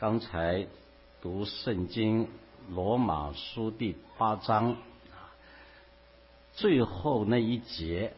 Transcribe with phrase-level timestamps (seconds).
[0.00, 0.68] 刚才
[1.20, 2.28] 读圣经
[2.70, 4.76] 罗马书第八章
[6.52, 8.12] 最后那一节，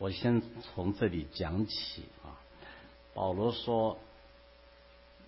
[0.00, 2.34] 我先从这里讲起啊。
[3.14, 4.00] 保罗说：“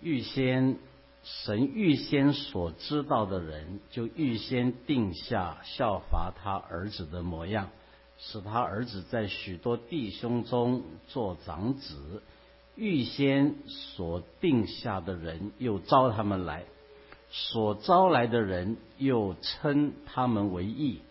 [0.03, 0.77] 预先
[1.23, 7.69] 神预先所知道的人，就预先定下效法他儿子的模样，
[8.17, 12.21] 使他儿子在许多弟兄中做长子。”
[12.79, 16.61] 预先所定下的人，又招他们来；
[17.29, 21.01] 所招来的人，又称他们为义；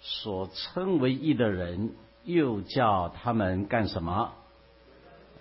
[0.00, 1.92] 所称为义的人，
[2.24, 4.32] 又叫他们干什么？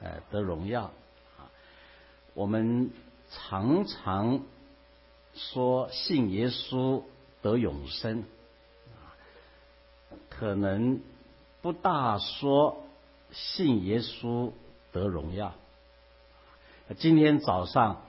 [0.01, 0.91] 呃，得荣耀。
[1.37, 1.47] 啊，
[2.33, 2.91] 我们
[3.29, 4.41] 常常
[5.33, 7.03] 说信耶稣
[7.41, 8.25] 得永生，
[8.89, 9.15] 啊，
[10.29, 10.99] 可能
[11.61, 12.83] 不大说
[13.31, 14.51] 信耶稣
[14.91, 15.53] 得荣耀。
[16.97, 18.01] 今天早上，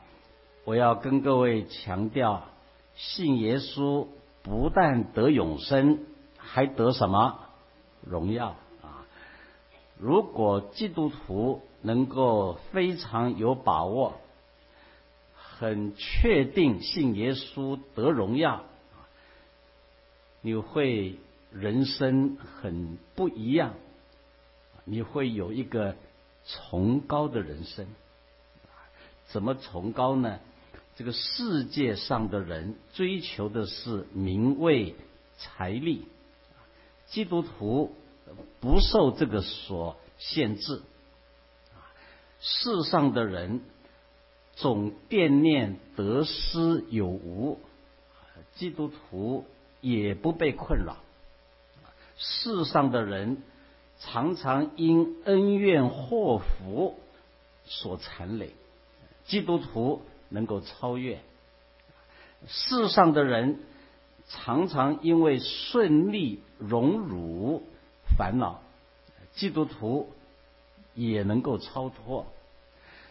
[0.65, 2.45] 我要跟各位强调，
[2.95, 4.07] 信耶稣
[4.43, 5.99] 不但得永生，
[6.38, 7.41] 还得什么
[8.01, 9.04] 荣耀啊？
[9.99, 14.15] 如果基督徒能够非常有把握，
[15.35, 18.63] 很确定信耶稣得荣耀，
[20.41, 21.19] 你会
[21.52, 23.74] 人生很不一样，
[24.87, 25.97] 你会有一个
[26.47, 27.87] 崇高的人生。
[29.32, 30.38] 怎么崇高呢？
[30.96, 34.95] 这个世界上的人追求的是名位、
[35.38, 36.06] 财力，
[37.06, 37.95] 基督徒
[38.60, 40.82] 不受这个所限制。
[42.40, 43.62] 世上的人
[44.56, 47.58] 总惦念得失有无，
[48.56, 49.46] 基督徒
[49.80, 50.98] 也不被困扰。
[52.16, 53.42] 世上的人
[54.01, 56.98] 常常因恩怨祸福
[57.64, 58.52] 所缠累。
[59.30, 61.20] 基督徒能够超越
[62.48, 63.60] 世上的人，
[64.26, 67.62] 常常因为顺利荣辱
[68.19, 68.60] 烦恼，
[69.32, 70.08] 基督徒
[70.94, 72.26] 也能够超脱。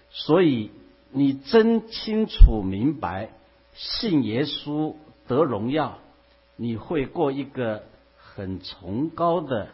[0.09, 0.72] 所以，
[1.12, 3.29] 你真清楚明白，
[3.74, 6.00] 信耶稣得荣耀，
[6.58, 7.85] 你会过一个
[8.18, 9.69] 很崇高的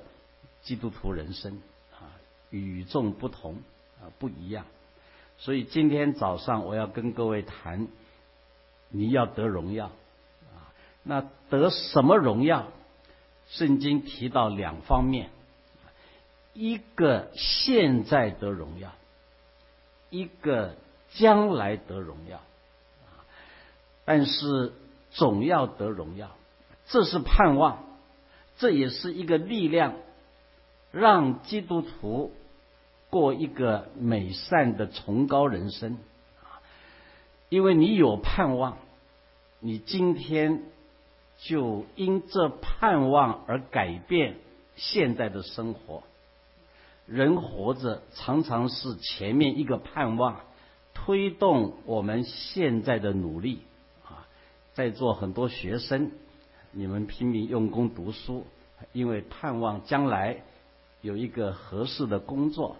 [0.61, 1.59] 基督徒人生
[1.91, 2.13] 啊，
[2.51, 3.55] 与众不同
[3.99, 4.67] 啊，不一样。
[5.37, 7.87] 所以今天早上我要跟各位谈，
[8.89, 9.87] 你要得荣耀
[10.53, 10.71] 啊，
[11.03, 12.67] 那得什么荣耀？
[13.49, 15.29] 圣经提到两方面，
[16.53, 18.91] 一个现在得荣耀，
[20.09, 20.75] 一个
[21.11, 23.21] 将来得荣耀啊。
[24.03, 24.73] 但是
[25.11, 26.31] 总要得荣耀，
[26.87, 27.83] 这是盼望，
[28.57, 29.93] 这也是一个力量，
[30.91, 32.33] 让基督徒。
[33.15, 35.93] 过一个美善的崇高人生
[36.43, 36.59] 啊！
[37.47, 38.77] 因为你有盼望，
[39.61, 40.63] 你今天
[41.37, 44.35] 就因这盼望而改变
[44.75, 46.03] 现在的生活。
[47.05, 50.41] 人活着常常是前面一个盼望
[50.93, 53.61] 推动我们现在的努力
[54.03, 54.27] 啊！
[54.73, 56.11] 在座很多学生，
[56.73, 58.45] 你们拼命用功读书，
[58.91, 60.41] 因为盼望将来
[60.99, 62.75] 有一个合适的工作。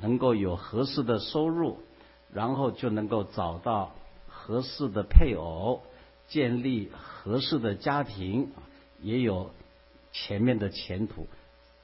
[0.00, 1.78] 能够有合适的收入，
[2.32, 3.92] 然后就能够找到
[4.28, 5.82] 合适的配偶，
[6.28, 8.50] 建立合适的家庭，
[9.02, 9.50] 也有
[10.12, 11.26] 前面的前途。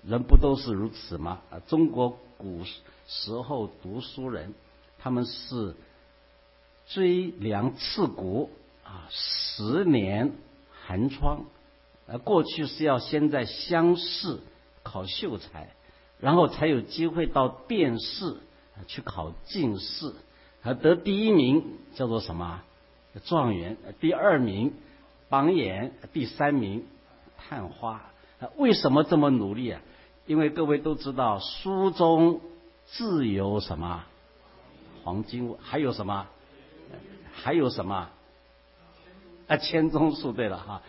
[0.04, 1.40] 人不都是如此吗？
[1.50, 2.62] 啊，中国古
[3.06, 4.54] 时候读书人，
[4.98, 5.74] 他们是
[6.86, 8.50] 追良刺骨
[8.84, 10.32] 啊，十年
[10.86, 11.44] 寒窗。
[12.06, 14.38] 呃，过去是要先在乡试
[14.84, 15.74] 考秀才。
[16.20, 18.36] 然后才有机会到殿试
[18.86, 20.12] 去考进士，
[20.62, 22.62] 而得第一名叫做什么？
[23.24, 23.76] 状元。
[24.00, 24.74] 第二名
[25.28, 26.84] 榜眼，第三名
[27.36, 28.02] 探花。
[28.56, 29.80] 为什么这么努力啊？
[30.26, 32.40] 因为各位都知道，书中
[32.86, 34.04] 自有什么
[35.02, 36.26] 黄金屋，还有什么？
[37.32, 38.08] 还有什么？
[39.48, 40.32] 啊，千钟粟。
[40.32, 40.82] 对了哈，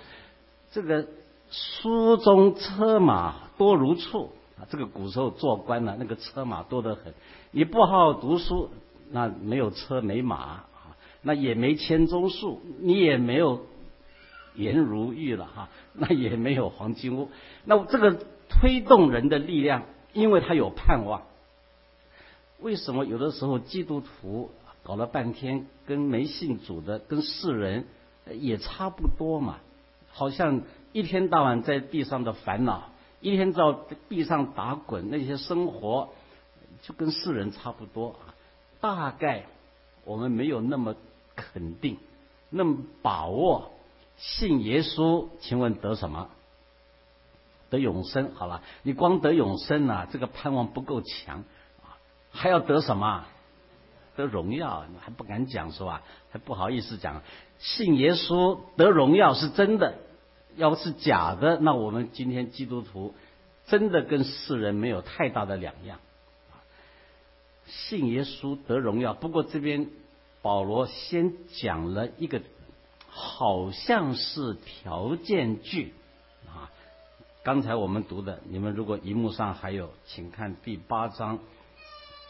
[0.72, 1.08] 这个
[1.50, 4.32] 书中车马多如簇。
[4.60, 7.14] 啊，这个古时候做官呢，那个车马多得很。
[7.52, 8.72] 你不好好读书，
[9.12, 10.68] 那没有车没马啊，
[11.22, 13.66] 那也没千钟粟，你也没有
[14.56, 17.30] 颜如玉了哈，那也没有黄金屋。
[17.66, 18.20] 那这个
[18.50, 19.84] 推动人的力量，
[20.14, 21.22] 因为他有盼望。
[22.60, 24.50] 为什么有的时候基督徒
[24.82, 27.86] 搞了半天，跟没信主的、跟世人
[28.40, 29.58] 也差不多嘛？
[30.10, 30.64] 好像
[30.94, 32.90] 一天到晚在地上的烦恼。
[33.28, 33.62] 一天在
[34.10, 36.10] 地上打滚，那些生活
[36.82, 38.34] 就跟世人差不多啊。
[38.80, 39.46] 大概
[40.06, 40.96] 我们没有那么
[41.36, 41.98] 肯定，
[42.50, 43.72] 那么把握，
[44.18, 46.30] 信耶稣，请问得什么？
[47.70, 51.44] 得永生，好了，你光得永生啊，这个盼望不够强
[51.84, 52.00] 啊，
[52.32, 53.26] 还要得什么？
[54.16, 56.02] 得荣耀，还不敢讲是吧？
[56.32, 57.22] 还不好意思讲，
[57.60, 60.00] 信耶稣得荣耀是真的，
[60.58, 63.16] 要不是假的，那我们今天基督徒
[63.68, 66.00] 真的跟世人没有太大的两样。
[67.68, 69.90] 信耶稣得荣耀，不过这边
[70.42, 72.42] 保罗先讲了一个，
[73.10, 75.94] 好像是条件句
[76.48, 76.72] 啊。
[77.44, 81.40] 刚才我们读的，你们如果荧幕上还有，请看第八章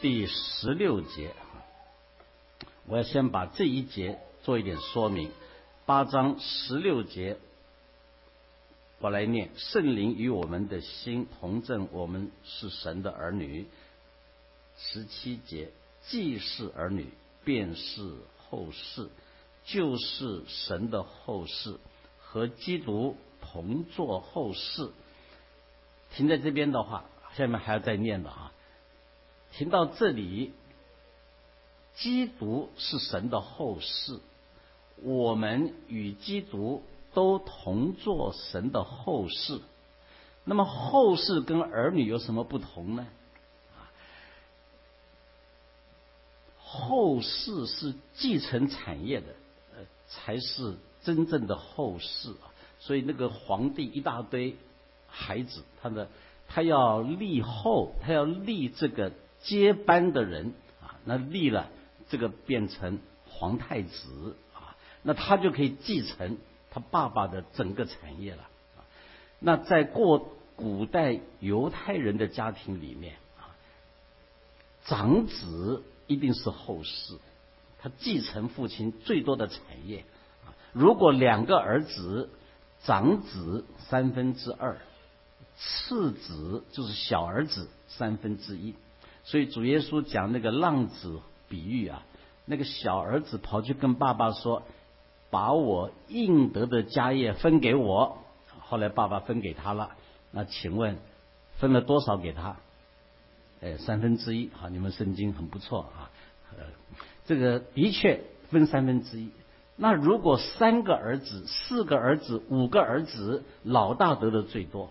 [0.00, 1.30] 第十六节。
[2.86, 5.30] 我要先把这一节做一点说明。
[5.86, 7.38] 八章十六节，
[9.00, 13.66] 我来念：圣灵与我们的心同证，我们是神的儿女。
[14.76, 15.70] 十七节，
[16.08, 17.12] 既是儿女，
[17.44, 19.08] 便是后世，
[19.64, 21.76] 就是神的后世，
[22.18, 24.90] 和基督同作后世。
[26.14, 27.04] 停在这边的话，
[27.36, 28.52] 下面还要再念的啊。
[29.52, 30.52] 停到这里。
[31.94, 34.20] 基督是神的后世，
[35.02, 36.84] 我们与基督
[37.18, 39.60] 都同做神的后世。
[40.44, 43.08] 那么后世跟儿女有什么不同呢？
[43.74, 43.90] 啊
[46.58, 49.26] 后世是继承产业的，
[49.76, 52.54] 呃，才是真正的后世啊。
[52.78, 54.56] 所以那个皇帝一大堆
[55.08, 56.08] 孩子，他的
[56.46, 59.10] 他要立后，他要立这个
[59.42, 61.68] 接班的人啊，那立了。
[62.10, 66.38] 这个变成皇太子啊，那他就可以继承
[66.78, 68.48] 他爸爸的整个产业了。
[69.40, 73.50] 那在过古代犹太人的家庭里面啊，
[74.84, 77.18] 长子一定是后世，
[77.80, 80.04] 他继承父亲最多的产业
[80.44, 80.54] 啊。
[80.72, 82.30] 如果两个儿子，
[82.84, 84.78] 长子三分之二，
[85.56, 88.74] 次子就是小儿子三分之一。
[89.24, 91.20] 所以主耶稣讲那个浪子。
[91.50, 92.04] 比喻啊，
[92.44, 94.64] 那个小儿子跑去跟爸爸说
[95.30, 98.18] ：“把我应得的家业分给我。”
[98.60, 99.92] 后来爸爸分给他了。
[100.30, 100.98] 那请问
[101.56, 102.56] 分了多少给他？
[103.60, 104.50] 哎，三分之一。
[104.52, 106.10] 好，你们圣经很不错啊。
[106.56, 106.64] 呃，
[107.26, 109.30] 这个的确分三分之一。
[109.76, 114.90] 那如果三个儿子、四个儿子、五个儿子，老大得的最多，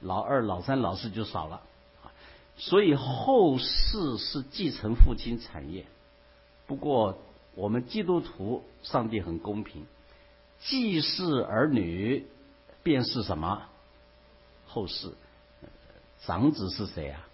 [0.00, 1.62] 老二、老三、老四就少了。
[2.58, 5.86] 所以后世是继承父亲产业，
[6.66, 7.18] 不过
[7.56, 9.84] 我们基督徒，上帝很公平，
[10.60, 12.24] 既是儿女，
[12.84, 13.66] 便是什么
[14.66, 15.10] 后世？
[16.20, 17.28] 长子是谁啊？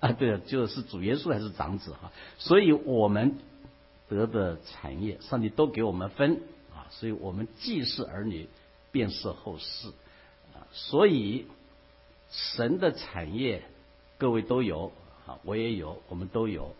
[0.00, 2.12] 啊，对了，就是主耶稣还是长子哈？
[2.36, 3.38] 所以我们
[4.08, 6.42] 得的产业，上帝都给我们分
[6.74, 8.48] 啊，所以我们既是儿女，
[8.92, 9.88] 便是后世
[10.54, 11.46] 啊，所以
[12.30, 13.62] 神的产业。
[14.18, 14.92] 各位都有
[15.26, 16.74] 啊，我也有，我们都有。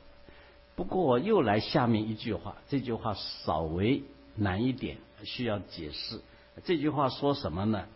[0.76, 6.20] 不过又来下面一句话，这句话稍微难一点，需要解释。
[6.64, 7.86] 这句话说什么呢？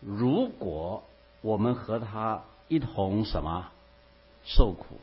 [0.00, 1.04] 如果
[1.42, 3.70] 我们和他一同什么
[4.44, 4.98] 受苦，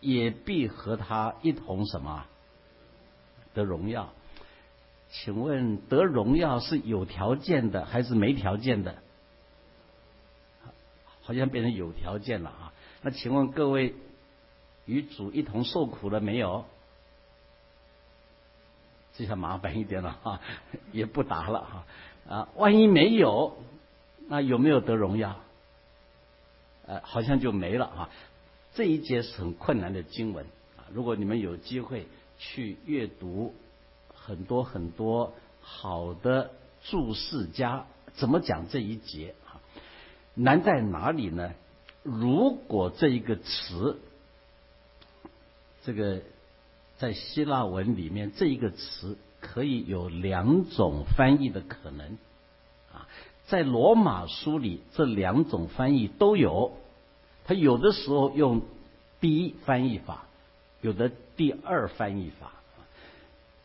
[0.00, 2.24] 也必和他一同什么
[3.54, 4.10] 得荣耀。
[5.10, 8.96] 请问得荣耀是有条件的还是没条件的？
[11.20, 12.72] 好像变成有条件了啊。
[13.02, 13.94] 那请问各位，
[14.86, 16.64] 与主一同受苦了没有？
[19.14, 20.40] 这下麻烦一点了哈，
[20.90, 21.86] 也不答了哈。
[22.28, 23.56] 啊，万一没有，
[24.28, 25.38] 那有没有得荣耀？
[26.86, 28.10] 呃，好像就没了啊。
[28.74, 30.46] 这一节是很困难的经文
[30.78, 30.88] 啊。
[30.92, 32.06] 如果你们有机会
[32.38, 33.54] 去阅读
[34.14, 36.50] 很多很多好的
[36.82, 39.60] 注释家怎么讲这一节啊，
[40.34, 41.52] 难在哪里呢？
[42.02, 44.00] 如果这一个词，
[45.84, 46.20] 这个
[46.98, 52.18] 在希腊文里面这一个词可以有两种翻译的可能，
[52.92, 53.08] 啊，
[53.46, 56.72] 在罗马书里这两种翻译都有，
[57.44, 58.62] 他有的时候用
[59.20, 60.24] 第一翻译法，
[60.80, 62.52] 有的第二翻译法，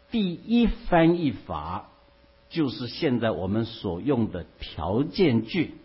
[0.09, 1.89] 第一翻译法
[2.50, 5.75] 就是现在我们所用的条件句。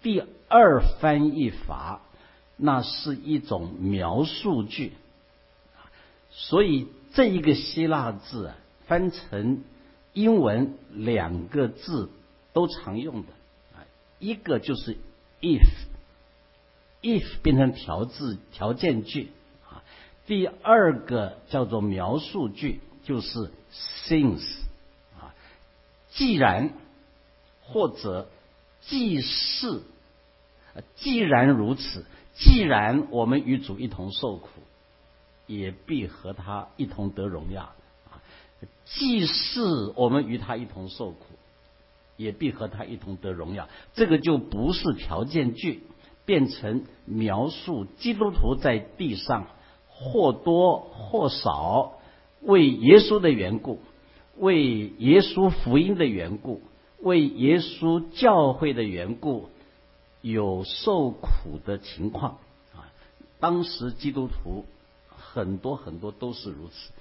[0.00, 2.00] 第二翻译法，
[2.56, 4.92] 那是一种描述句，
[6.34, 9.62] 所以这一个希腊字啊，翻成
[10.14, 12.10] 英文两个字
[12.52, 13.28] 都常用的
[13.74, 13.84] 啊，
[14.18, 14.96] 一个就是
[15.42, 19.30] if，if 变成条字条件句
[19.68, 19.84] 啊，
[20.26, 23.50] 第二个叫做描述句，就是
[24.06, 24.42] since
[25.20, 25.34] 啊，
[26.10, 26.70] 既然
[27.60, 28.28] 或者
[28.80, 29.82] 既是，
[30.96, 34.48] 既然如此，既然我们与主一同受苦，
[35.58, 37.62] 也必和他一同得荣耀
[38.10, 38.22] 啊。
[38.84, 39.60] 既是
[39.96, 41.24] 我们与他一同受苦，
[42.16, 43.68] 也必和他一同得荣耀。
[43.94, 45.82] 这个就不是条件句，
[46.24, 49.46] 变成描述基督徒在地上。
[49.94, 51.92] 或多或少
[52.40, 53.78] 为耶稣的缘故，
[54.36, 56.60] 为耶稣福音的缘故，
[56.98, 59.48] 为耶稣教会的缘故，
[60.20, 62.38] 有受苦的情况
[62.74, 62.90] 啊。
[63.38, 64.64] 当时基督徒
[65.32, 66.92] 很多很多都是如此。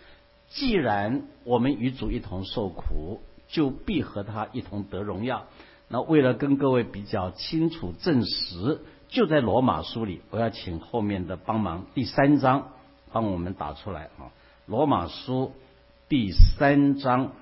[0.50, 5.48] 既然我们与主一同受苦，就必和他一同得荣耀。
[5.88, 12.70] 那为了跟各位比较清楚证实，就在罗马书里，我要请后面的帮忙，第三章。
[13.14, 14.24] 帮我们打出来啊，
[14.68, 15.52] 《罗马书》
[16.08, 17.34] 第三章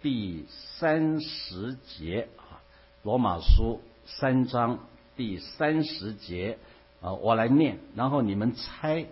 [0.00, 0.46] 第
[0.78, 2.56] 三十节啊，
[3.02, 3.82] 《罗马书》
[4.18, 4.78] 三章
[5.14, 6.56] 第三十节
[7.02, 9.04] 啊，我来念，然后你们猜，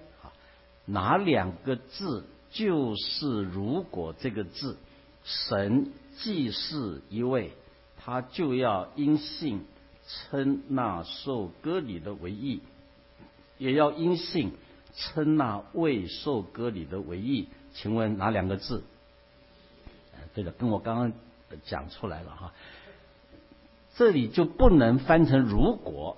[0.91, 4.77] 哪两个字就是“如果”这个字？
[5.25, 7.53] 神既是一位，
[7.99, 9.65] 他就要因信
[10.07, 12.61] 称那受割礼的为义，
[13.59, 14.53] 也要因信。
[14.93, 18.83] 称那未受割礼的为义，请问哪两个字？
[20.35, 21.13] 对的，跟我刚刚
[21.65, 22.53] 讲出来了哈。
[23.95, 26.17] 这里就不能翻成如果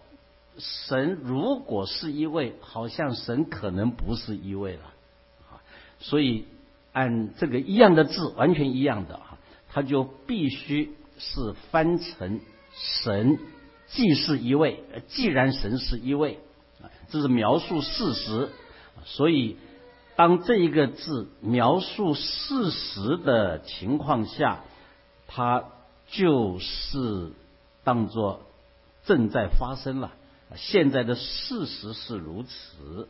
[0.59, 4.85] 神如果是一位，好像神可能不是一位了
[5.51, 5.61] 啊。
[5.99, 6.47] 所以
[6.93, 9.39] 按这个一样的字，完全一样的啊，
[9.71, 12.41] 它就必须是翻成
[12.75, 13.39] 神
[13.89, 16.39] 既是一位，既然神是一位
[17.11, 18.51] 这是描述事实。
[19.05, 19.57] 所以，
[20.17, 24.65] 当这一个字描述事实的情况下，
[25.27, 25.65] 它
[26.09, 27.33] 就是
[27.85, 28.43] 当做
[29.05, 30.13] 正在发生了。
[30.57, 33.09] 现在的事实是如此。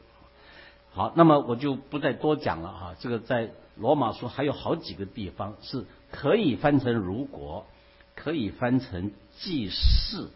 [0.92, 2.94] 好，那么我就不再多讲了哈。
[2.98, 7.66] 这个在罗马书还有好几个地方是可以翻成“如果”，
[8.14, 10.28] 可以翻成“既是”。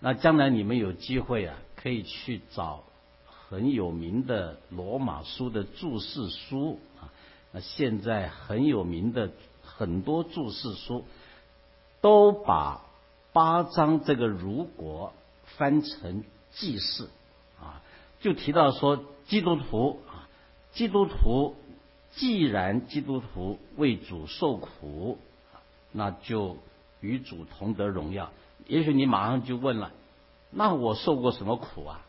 [0.00, 2.84] 那将来你们有机会啊，可以去找。
[3.50, 7.08] 很有名的罗马书的注释书啊，
[7.50, 9.30] 那现在很有名的
[9.62, 11.06] 很多注释书
[12.02, 12.82] 都把
[13.32, 15.14] 八章这个如果
[15.58, 17.10] 翻成记事
[17.60, 17.82] 啊，
[18.20, 20.30] 就提到说基督徒啊，
[20.72, 21.56] 基督徒
[22.12, 25.18] 既然基督徒为主受苦，
[25.92, 26.56] 那就
[27.00, 28.30] 与主同得荣耀。
[28.66, 29.92] 也许你马上就问了，
[30.50, 32.04] 那我受过什么苦啊？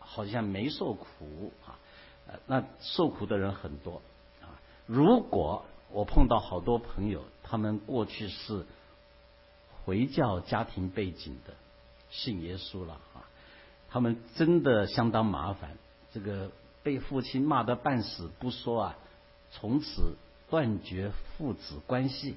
[0.00, 1.78] 好像没受苦啊，
[2.26, 4.02] 呃，那受苦的人很多
[4.40, 4.60] 啊。
[4.86, 8.66] 如果我碰到好多朋友，他们过去是
[9.84, 11.54] 回教家庭背景的，
[12.12, 13.26] 信耶稣了啊，
[13.90, 15.70] 他们真的相当麻烦。
[16.12, 16.52] 这个
[16.84, 18.96] 被父亲骂得半死不说啊，
[19.50, 20.14] 从此
[20.48, 22.36] 断绝父子关系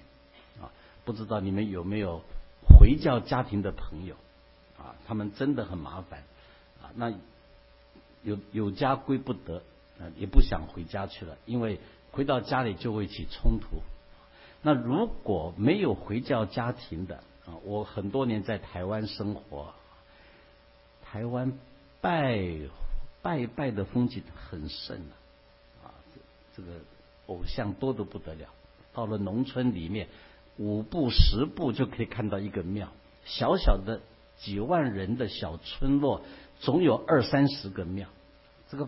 [0.59, 0.73] 啊。
[1.03, 2.23] 不知道你们有没有
[2.67, 4.15] 回教家庭的朋友
[4.79, 4.95] 啊？
[5.05, 6.23] 他们真的很麻烦
[6.81, 6.89] 啊。
[6.95, 7.13] 那。
[8.23, 9.61] 有有家归不得，
[9.99, 11.79] 啊，也不想回家去了，因为
[12.11, 13.83] 回到家里就会起冲突。
[14.63, 19.73] 那如果没有回教家庭的啊，我很多年在台湾生活，
[21.03, 21.53] 台湾
[22.01, 22.39] 拜
[23.21, 24.97] 拜拜的风景很盛
[25.83, 25.93] 啊，
[26.55, 26.71] 这个
[27.27, 28.47] 偶像多得不得了。
[28.93, 30.07] 到了农村里面，
[30.57, 32.89] 五步十步就可以看到一个庙，
[33.25, 34.01] 小小的
[34.37, 36.21] 几万人的小村落。
[36.61, 38.07] 总有二三十个庙，
[38.69, 38.87] 这个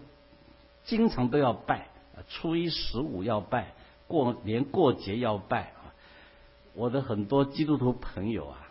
[0.85, 1.89] 经常都要拜，
[2.29, 3.73] 初一十五要拜，
[4.07, 5.73] 过年过节要拜！
[6.77, 8.67] 我的很多基督徒朋友啊，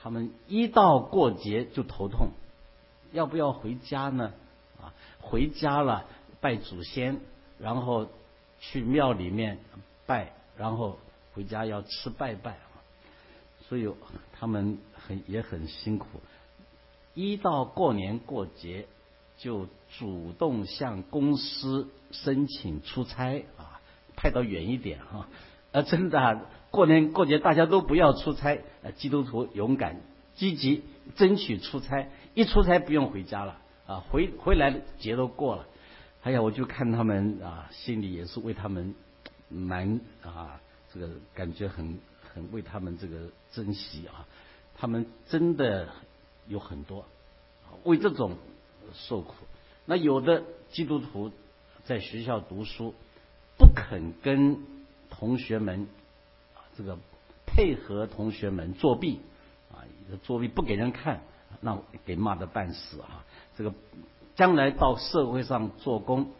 [0.00, 2.28] 他们一到过节就头痛，
[3.10, 4.32] 要不要回家呢？
[4.80, 6.04] 啊，回家了
[6.40, 7.18] 拜祖先，
[7.58, 8.06] 然后
[8.60, 9.58] 去庙里面
[10.06, 11.00] 拜，然后
[11.34, 12.58] 回家要吃拜拜，
[13.68, 13.92] 所以
[14.32, 16.06] 他们很也很辛苦。
[17.14, 18.86] 一到过年过节，
[19.36, 19.66] 就
[19.98, 23.80] 主动向公司申请出差啊，
[24.14, 25.28] 派到远一点啊。
[25.70, 26.46] 啊，真的，
[26.78, 30.00] 过年过节大家都不要出差，呃基督徒勇敢
[30.36, 30.84] 积极
[31.16, 33.58] 争取出差，一出差不用回家了
[33.88, 35.66] 啊，回回来节都过了。
[36.22, 38.94] 哎呀，我就看他们啊，心里也是为他们
[39.48, 40.60] 蛮啊，
[40.94, 44.24] 这个感觉很很为他们这个珍惜啊，
[44.76, 45.88] 他们真的。
[46.50, 47.04] 有很多
[47.84, 48.38] 为这种
[48.94, 49.34] 受苦，
[49.84, 51.30] 那有的基督徒
[51.84, 52.94] 在学校读书，
[53.58, 54.56] 不肯跟
[55.10, 55.86] 同学们
[56.78, 56.96] 这个
[57.44, 59.18] 配合同学们作弊
[59.72, 59.82] 啊，
[60.22, 61.22] 作弊不给人看，
[61.60, 63.24] 那给骂的半死啊。
[63.56, 63.74] 这个
[64.36, 66.30] 将来到社会上做工，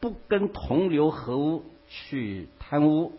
[0.00, 3.12] 不跟同流合污去贪污，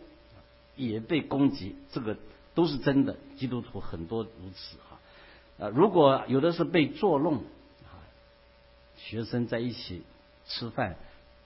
[0.76, 2.18] 也被攻击，这个
[2.56, 3.18] 都是真的。
[3.38, 4.98] 基督徒很多如此啊。
[5.60, 7.36] 呃，如果有的是被作弄
[7.84, 8.02] 啊，
[8.98, 10.02] 学生在一起
[10.48, 10.96] 吃饭。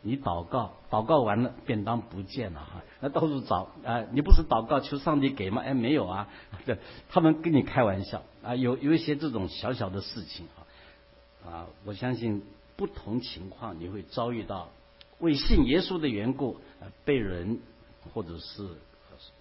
[0.01, 5.62] 你祷告，祷告完了，便当不见了哈，那到处找啊，你不是祷告求上帝给吗？
[5.63, 6.30] 哎，没有啊，
[6.66, 6.77] 对，
[7.10, 12.44] 他们跟你开玩笑啊，有有一些这种小小的事情啊，啊，我相信
[12.75, 14.70] 不同情况你会遭遇到
[15.20, 16.58] 为信耶稣的缘故
[17.04, 17.60] 被人
[18.13, 18.70] 或者是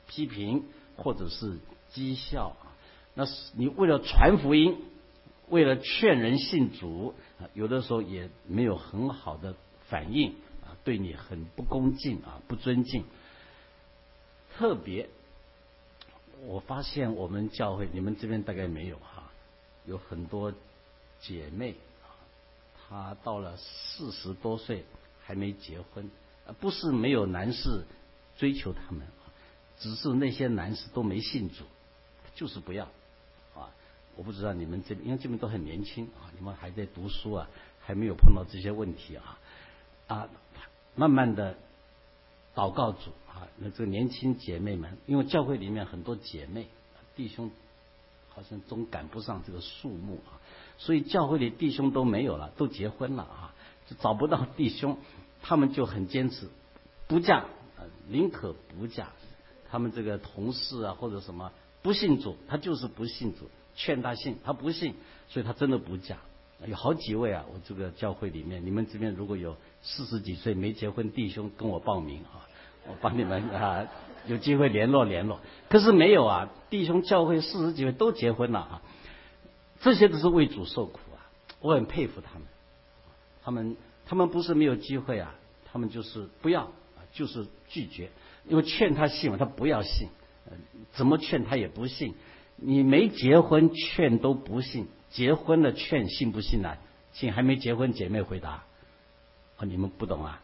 [0.08, 0.64] 批评
[0.96, 1.58] 或者是
[1.92, 2.74] 讥笑啊，
[3.14, 4.78] 那是你为了传福音，
[5.48, 9.54] 为了劝人信主啊，有的时候也没有很好的
[9.88, 10.34] 反应。
[10.86, 13.02] 对你很不恭敬啊，不尊敬。
[14.56, 15.08] 特别，
[16.46, 19.24] 我发现我们教会，你们这边大概没有哈，
[19.84, 20.54] 有很多
[21.20, 21.74] 姐妹
[22.04, 22.14] 啊，
[22.88, 24.84] 她到了四十多岁
[25.24, 26.08] 还没结婚，
[26.60, 27.84] 不是没有男士
[28.38, 29.04] 追求她们，
[29.80, 31.64] 只是那些男士都没信主，
[32.36, 32.84] 就是不要
[33.56, 33.68] 啊。
[34.14, 37.48] 我不知道你们这边，因为这边都很年轻啊，你们还在读书啊，
[37.80, 39.38] 还没有碰到这些问题啊
[40.06, 40.28] 啊。
[40.96, 41.56] 慢慢的
[42.54, 46.66] 祷告主啊，那这个年轻姐妹们，因为教会里面很多姐妹
[47.14, 47.50] 弟兄，
[48.30, 50.40] 好像总赶不上这个数目啊，
[50.78, 53.54] 所以教会里弟兄都没有了，都结婚了啊，
[53.88, 54.98] 就找不到弟兄，
[55.42, 56.48] 他们就很坚持
[57.06, 57.44] 不嫁，
[58.08, 59.08] 宁可不嫁。
[59.68, 64.94] 他们这个同事啊或者什么不信主，他就是不信主，劝他信，他不信，
[65.28, 66.18] 所以他真的不嫁。
[66.64, 72.48] 有好几位啊，我这个教会里面，你们这边如果有四十几岁没结婚弟兄，跟我报名啊，
[72.88, 73.86] 我帮你们啊，
[74.26, 75.38] 有机会联络联络。
[75.68, 78.82] 可是没有啊，弟兄教会四十几位都结婚了啊，
[79.80, 81.28] 这些都是为主受苦啊，
[81.60, 82.48] 我很佩服他们。
[83.44, 85.34] 他们他们不是没有机会啊，
[85.70, 86.72] 他们就是不要，
[87.12, 88.10] 就是拒绝，
[88.48, 90.08] 因为劝他信嘛，他不要信，
[90.92, 92.14] 怎么劝他也不信。
[92.56, 94.88] 你没结婚劝都不信。
[95.10, 96.76] 结婚了劝信不信呢？
[97.12, 98.64] 信还没结婚，姐妹回答：
[99.56, 100.42] 啊，你们不懂啊，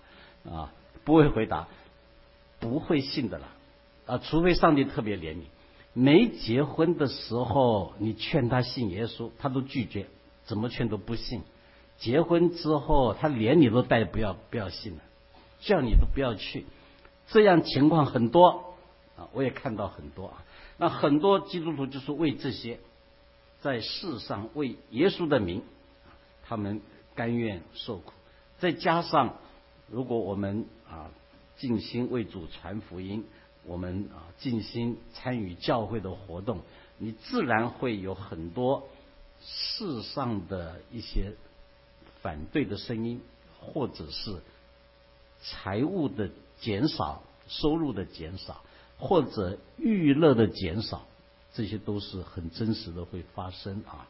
[0.51, 0.73] 啊，
[1.05, 1.69] 不会回答，
[2.61, 3.47] 不会信的了，
[4.07, 5.43] 啊，除非上帝特别怜悯。
[5.93, 10.07] 没结婚的时候，你劝他信耶稣，他都拒绝，
[10.45, 11.43] 怎么劝都不信。
[11.99, 15.03] 结婚之后，他连你都带不要不要信了，
[15.61, 16.65] 叫你都不要去，
[17.27, 18.77] 这样情况很多
[19.19, 20.43] 啊，我也看到很多啊。
[20.79, 22.81] 那很多基督徒就是为这些。
[23.63, 25.63] 在世上为耶稣的名，
[26.45, 26.83] 他们
[27.15, 28.13] 甘愿受苦。
[28.59, 29.37] 再加上，
[29.89, 31.11] 如果我们啊
[31.57, 33.25] 尽心为主传福音，
[33.65, 36.61] 我们啊尽心参与教会的活动，
[36.99, 38.89] 你自然会有很多
[39.41, 41.33] 世上的一些
[42.21, 43.21] 反对的声音，
[43.61, 44.43] 或者是
[45.41, 48.65] 财务的减少、收入的减少，
[48.99, 51.07] 或者娱乐的减少。
[51.55, 54.09] 这些都是很真实的会发生啊，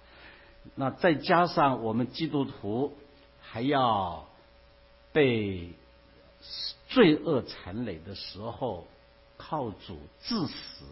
[0.76, 2.92] 那再加上我们基督徒
[3.40, 4.28] 还要
[5.12, 5.72] 被
[6.88, 8.86] 罪恶残累的时候
[9.36, 10.84] 靠主致死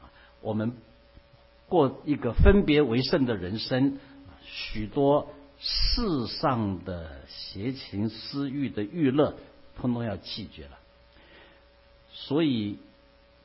[0.00, 0.06] 啊，
[0.40, 0.76] 我们
[1.68, 3.98] 过一个分别为圣的人生，
[4.44, 9.34] 许多世上的邪情私欲的娱乐，
[9.76, 10.78] 通通要弃绝了。
[12.12, 12.78] 所以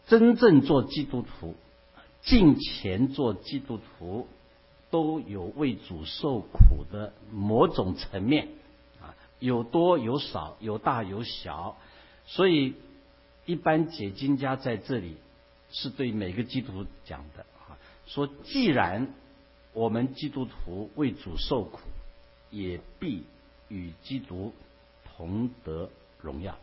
[0.08, 1.56] 真正做基督徒。
[2.24, 4.28] 近前做基督徒，
[4.90, 8.50] 都有为主受苦的某种层面
[9.02, 11.78] 啊，有多有少，有大有小，
[12.26, 12.76] 所以
[13.46, 15.18] 一般解经家在这里
[15.72, 19.14] 是对每个基督徒讲的啊，说既然
[19.74, 21.80] 我们基督徒为主受苦，
[22.50, 23.24] 也必
[23.68, 24.54] 与基督
[25.18, 25.90] 同得
[26.22, 26.56] 荣耀。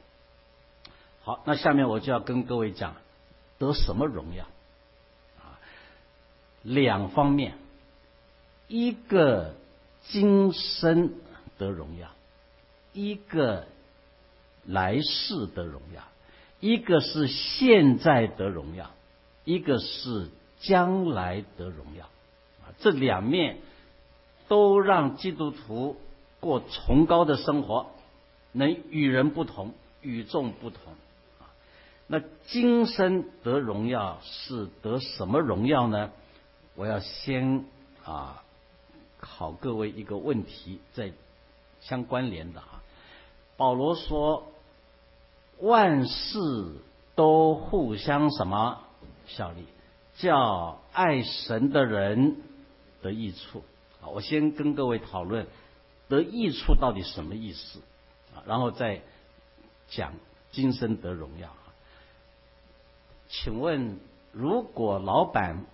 [1.23, 2.94] 好，那下面我就要跟各位讲
[3.59, 4.47] 得什么荣耀。
[6.62, 7.55] 两方面，
[8.66, 9.55] 一个
[10.05, 11.12] 今生
[11.57, 12.09] 得荣耀，
[12.92, 13.66] 一个
[14.64, 16.03] 来世得荣耀，
[16.61, 18.90] 一个是现在得荣耀，
[19.44, 20.29] 一个是
[20.61, 22.09] 将来得荣耀。
[22.81, 23.59] 这两面
[24.47, 25.97] 都让基督徒
[26.40, 27.90] 过崇高的生活，
[28.53, 30.81] 能与人不同，与众不同。
[32.07, 36.11] 那今生得荣耀是得什么荣耀呢？
[36.79, 37.64] 我要先
[38.05, 38.45] 啊
[39.19, 41.12] 考各位一个问题，在
[41.81, 42.85] 相关联的啊。
[43.57, 44.47] 保罗说
[45.59, 46.38] ：“万事
[47.17, 48.85] 都互相什么
[49.27, 49.67] 效力，
[50.19, 52.37] 叫爱神的人
[53.03, 53.64] 得益处。
[54.01, 55.49] 啊，我先跟各位讨论
[56.09, 57.81] 得益处到底什么意思
[58.37, 59.03] 啊，然后再
[59.88, 60.12] 讲
[60.53, 61.75] 今生得荣耀啊。
[63.29, 63.99] 请问，
[64.31, 65.67] 如果老板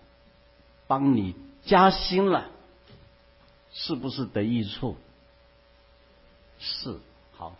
[0.86, 2.50] 帮你加薪了，
[3.72, 4.96] 是不是得益处？
[6.58, 6.98] 是，
[7.32, 7.54] 好。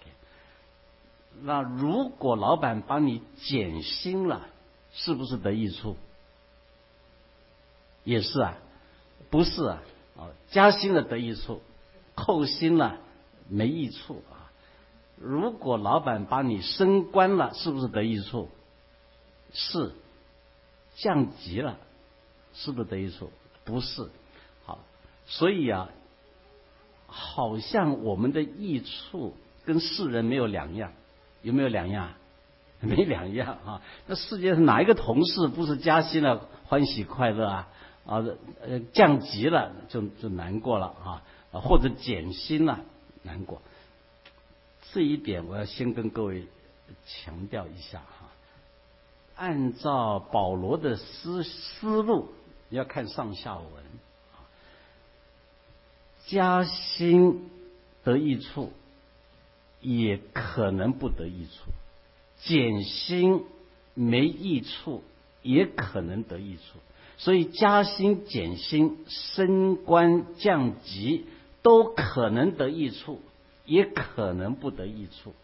[1.42, 4.46] 那如果老板帮你减薪了，
[4.92, 5.96] 是不是得益处？
[8.04, 8.56] 也是啊，
[9.30, 9.82] 不是啊，
[10.16, 11.60] 啊，加薪了得益处，
[12.14, 13.00] 扣薪了
[13.48, 14.46] 没益处啊。
[15.16, 18.48] 如果老板帮你升官了，是不是得益处？
[19.52, 19.92] 是，
[20.94, 21.78] 降级了，
[22.54, 23.30] 是不是得益处？
[23.64, 24.08] 不是，
[24.64, 24.78] 好，
[25.26, 25.90] 所以啊，
[27.06, 30.92] 好像我们的益处跟世人没有两样，
[31.42, 32.14] 有没有两样？
[32.84, 33.80] 没两样啊！
[34.06, 37.68] 那世界上哪一个同事不是加薪了欢喜快乐啊？
[38.04, 38.22] 啊，
[38.60, 42.80] 呃，降级了就就难过了啊，或者减薪了
[43.22, 43.62] 难过。
[44.92, 46.46] 这一点我要先跟各位
[47.06, 48.28] 强调一下哈。
[49.36, 52.32] 按照保罗的思思路，
[52.74, 53.66] 要看上下文
[54.32, 54.44] 啊。
[56.26, 57.50] 加薪
[58.02, 58.72] 得益处，
[59.80, 61.70] 也可能不得益处；
[62.38, 63.44] 减薪
[63.94, 65.02] 没益处，
[65.42, 66.62] 也可能得益处。
[67.16, 71.26] 所以加薪、减薪、升官、降级，
[71.62, 73.20] 都可能得益处，
[73.64, 75.34] 也可能不得益处，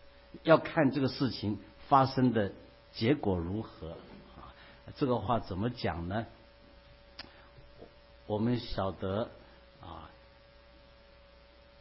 [0.43, 2.53] 要看这个事情发生的。
[2.93, 3.91] 结果如何
[4.35, 4.51] 啊？
[4.97, 6.27] 这个话怎么讲呢？
[8.31, 9.29] 我们晓得
[9.83, 10.09] 啊，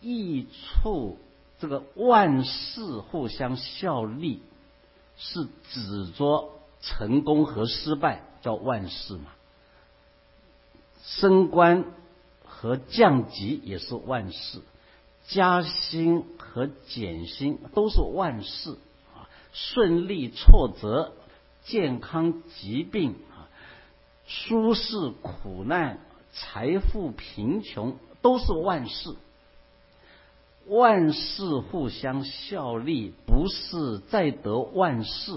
[0.01, 0.47] 益
[0.81, 1.19] 处
[1.59, 4.41] 这个万事互相效力，
[5.15, 6.49] 是指着
[6.81, 9.25] 成功和失败叫万事嘛？
[11.03, 11.85] 升官
[12.43, 14.61] 和降级也是万事，
[15.27, 18.71] 加薪和减薪都是万事
[19.15, 19.29] 啊。
[19.53, 21.13] 顺利、挫折、
[21.63, 23.45] 健康、疾病啊，
[24.25, 25.99] 舒适、苦难、
[26.39, 29.13] 财富、贫穷，都是万事。
[30.67, 35.33] 万事互相效力，不是在得万事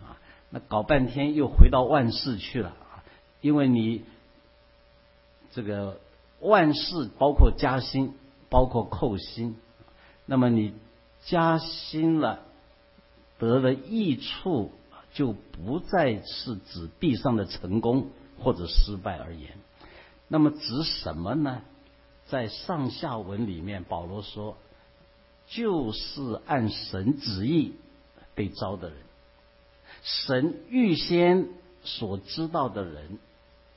[0.00, 0.16] 啊？
[0.50, 3.02] 那搞半天又回到万事去了啊？
[3.40, 4.04] 因为你
[5.52, 5.98] 这个
[6.40, 8.14] 万事包括加薪，
[8.48, 9.56] 包括扣薪，
[10.26, 10.74] 那么你
[11.24, 12.40] 加薪了。
[13.38, 14.70] 得了益处，
[15.14, 19.52] 就不再是指地上的成功或者失败而言。
[20.32, 21.62] 那么指什么呢？
[22.28, 24.56] 在上下文里面，保罗说，
[25.48, 27.74] 就是按神旨意
[28.36, 28.98] 被招的人，
[30.04, 31.48] 神预先
[31.82, 33.18] 所知道的人，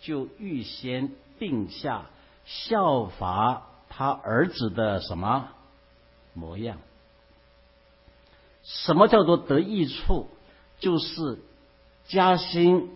[0.02, 2.06] 就预先定下
[2.46, 5.50] 效法他儿子的什么
[6.36, 6.78] 模样。
[8.62, 10.28] 什么叫做得益处？
[10.80, 11.40] 就是
[12.08, 12.92] 加薪，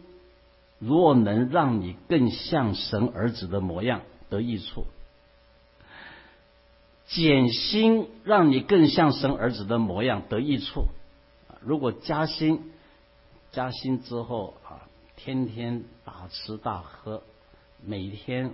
[0.79, 4.83] 若能让你更像神儿子的模样，得益处；
[7.07, 10.85] 减薪，让你更像神儿子的模样，得益处。
[11.61, 12.71] 如果加薪，
[13.51, 17.23] 加薪之后啊，天天大吃大喝，
[17.83, 18.51] 每天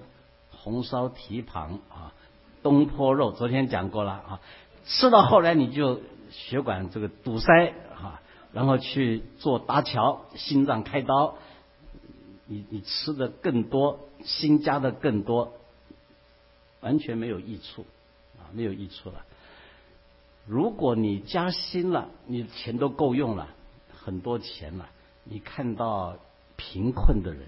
[0.51, 2.13] 红烧蹄膀啊，
[2.61, 4.39] 东坡肉，昨天讲过了啊，
[4.85, 5.99] 吃到后来你就。
[6.31, 8.19] 血管这个堵塞啊，
[8.53, 11.35] 然后去做搭桥，心脏开刀，
[12.45, 15.53] 你你吃的更多，新加的更多，
[16.81, 17.85] 完全没有益处
[18.37, 19.25] 啊，没有益处了。
[20.45, 23.47] 如果你加薪了，你钱都够用了，
[23.95, 24.89] 很多钱了，
[25.23, 26.17] 你看到
[26.57, 27.47] 贫困的人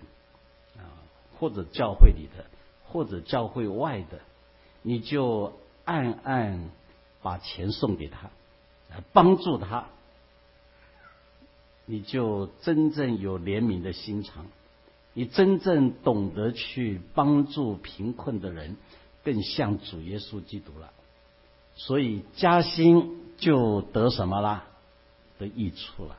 [0.78, 0.88] 啊，
[1.38, 2.46] 或者教会里的，
[2.86, 4.22] 或者教会外的，
[4.82, 5.54] 你就
[5.84, 6.70] 暗暗
[7.22, 8.30] 把钱送给他。
[8.92, 9.88] 来帮助他，
[11.86, 14.46] 你就真正有怜悯的心肠，
[15.16, 18.76] 你真正懂得去帮助贫困的人，
[19.24, 20.92] 更像主耶稣基督了。
[21.76, 24.66] 所以加薪就得什么啦？
[25.40, 26.16] 得益处了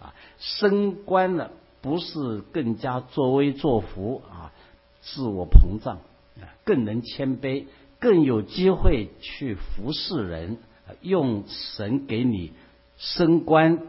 [0.00, 0.14] 啊！
[0.38, 1.50] 升官了，
[1.82, 4.52] 不是更加作威作福啊，
[5.02, 5.98] 自我膨胀
[6.40, 7.66] 啊，更能谦卑，
[7.98, 10.58] 更有机会去服侍人。
[11.02, 12.52] 用神给你
[12.96, 13.86] 升官、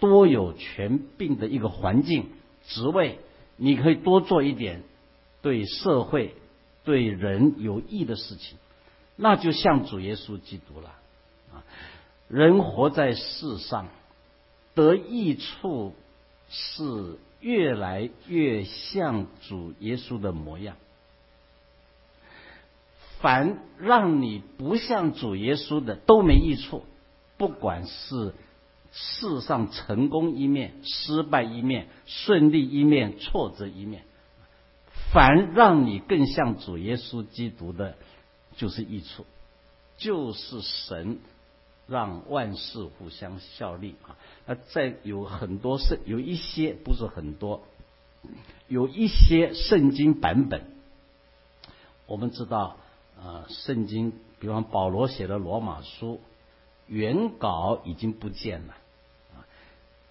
[0.00, 2.30] 多有权柄的一个环境、
[2.66, 3.20] 职位，
[3.64, 4.82] 你可以多做一点
[5.40, 6.34] 对社会、
[6.82, 8.58] 对人有益的事情，
[9.14, 10.88] 那就像主耶稣基督了
[11.54, 11.62] 啊！
[12.26, 13.86] 人活在世上，
[14.74, 15.94] 得益处
[16.48, 20.76] 是越来越像主耶稣的模样。
[23.20, 26.84] 凡让你不像主耶稣的都没益处，
[27.36, 28.34] 不管是
[28.92, 34.04] 世上成功一面、失败一面、顺利一面、挫折一面，
[35.12, 37.96] 凡让你更像主耶稣基督的，
[38.56, 39.24] 就是益处，
[39.96, 41.18] 就是神
[41.86, 44.16] 让万事互相效力啊。
[44.46, 47.62] 那再有很多圣，有一些不是很多，
[48.68, 50.64] 有一些圣经版本，
[52.06, 52.76] 我们知道。
[53.14, 56.20] 啊，圣经，比方保罗写的罗马书，
[56.88, 58.74] 原稿已经不见了，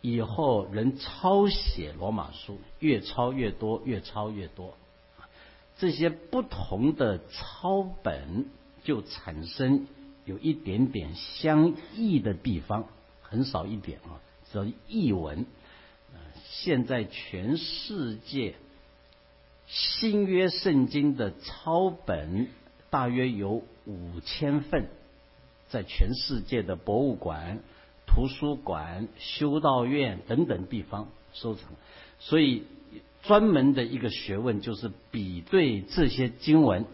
[0.01, 4.75] 以后人抄写罗马书，越抄越多，越抄越多，
[5.77, 8.45] 这些不同的抄本
[8.83, 9.87] 就产生
[10.25, 12.87] 有一点点相异的地方，
[13.21, 14.19] 很少一点啊，
[14.51, 15.45] 叫译文。
[16.43, 18.55] 现在全世界
[19.67, 22.49] 新约圣经的抄本。
[22.89, 24.89] 大约有五千份，
[25.69, 27.59] 在全世界的博物馆、
[28.13, 31.63] 图书馆、修道院等等地方收藏。
[32.19, 32.63] 所以，
[33.23, 36.85] 专门的一个学问就是比对这些经文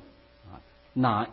[0.45, 0.61] 啊，
[0.93, 1.27] 哪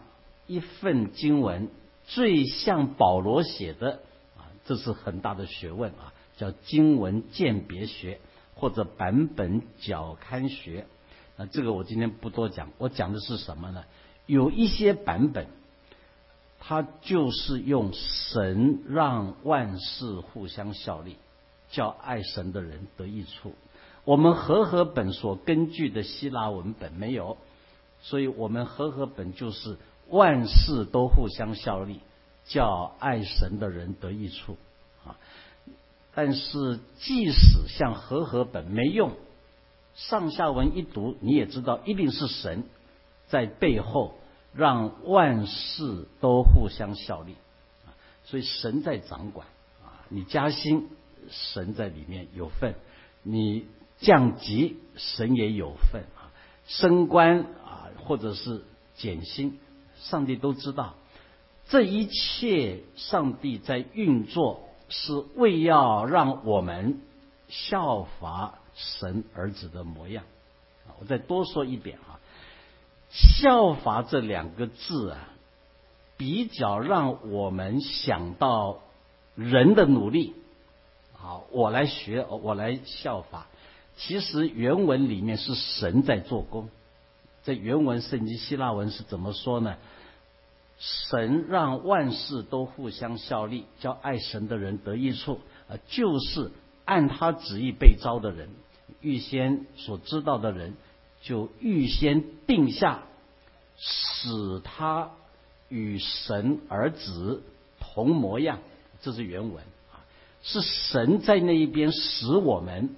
[0.46, 1.68] 一份经文
[2.04, 4.00] 最像保罗写的
[4.38, 4.48] 啊？
[4.64, 8.20] 这是很大的学问啊，叫经文鉴别学
[8.54, 10.86] 或者版本角刊学。
[11.36, 13.84] 那这个我今天不多讲，我讲的是什么呢？
[14.26, 15.48] 有一些版本，
[16.66, 21.16] 它就是用神让万事互相效力，
[21.70, 23.52] 叫爱神的人得益处。
[24.04, 27.36] 我们和合本所根据的希腊文本没有，
[28.00, 29.76] 所以我们和合本就是
[30.08, 32.00] 万事都互相效力，
[32.46, 34.56] 叫爱神的人得益处
[35.06, 35.16] 啊。
[36.14, 39.12] 但是即使像和合本没用，
[39.94, 42.64] 上下文一读，你也知道一定是神。
[43.26, 44.14] 在背后
[44.56, 47.34] 让万事都互相效力，
[47.84, 47.90] 啊，
[48.24, 49.46] 所以神在掌管
[49.84, 50.88] 啊，你加薪，
[51.28, 52.74] 神在里面有份；
[53.22, 53.66] 你
[53.98, 56.30] 降级，神也有份啊，
[56.66, 58.64] 升官啊，或者是
[58.94, 59.58] 减薪，
[59.96, 60.94] 上帝都知道。
[61.66, 67.00] 这一切，上帝在运作，是为要让我们
[67.48, 70.24] 效法神儿子的模样。
[70.86, 72.13] 啊，我再多说一点啊。
[73.14, 75.28] 效法这两个字啊，
[76.16, 78.80] 比较让我们想到
[79.36, 80.34] 人的努力。
[81.12, 83.46] 好，我来学，我来效法。
[83.96, 86.68] 其实原文里面是神在做工。
[87.44, 89.76] 在原文圣经希腊文是怎么说呢？
[90.78, 95.38] 神让万事都互相效力，叫爱神的人得益处。
[95.68, 96.50] 啊，就是
[96.84, 98.48] 按他旨意被招的人，
[99.00, 100.74] 预先所知道的人。
[101.24, 103.02] 就预先定下，
[103.78, 105.10] 使他
[105.70, 107.42] 与神儿子
[107.80, 108.58] 同模样，
[109.00, 110.04] 这是原文啊，
[110.42, 112.94] 是神在那一边使我们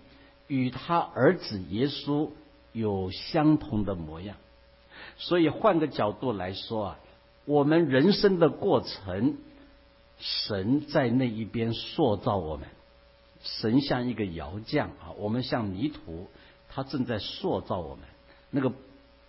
[0.49, 2.31] 与他儿子耶稣
[2.73, 4.37] 有相同的模样。
[5.19, 6.99] 所以换个角度来说啊，
[7.45, 9.39] 我们人生的过程，
[10.19, 12.67] 神在那一边塑造我们，
[13.41, 16.27] 神像一个窑匠啊，我们像泥土，
[16.69, 18.05] 他正在塑造我们。
[18.51, 18.73] 那个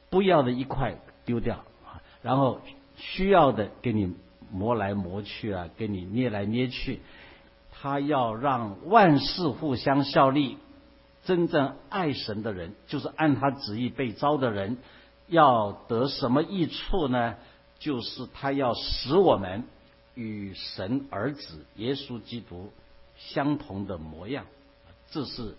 [0.10, 2.62] 不要的一块丢掉啊，然后
[2.96, 4.16] 需要的给你
[4.52, 7.02] 磨来磨去啊，给你捏来捏去。
[7.72, 10.58] 他要让万事互相效力，
[11.26, 14.78] 真正爱神的人，就是按他旨意被招的人，
[15.28, 17.36] 要得什么益处呢？
[17.78, 19.64] 就是他要使我们
[20.16, 22.72] 与神儿子耶稣基督
[23.16, 24.46] 相同的模样。
[25.12, 25.56] 这是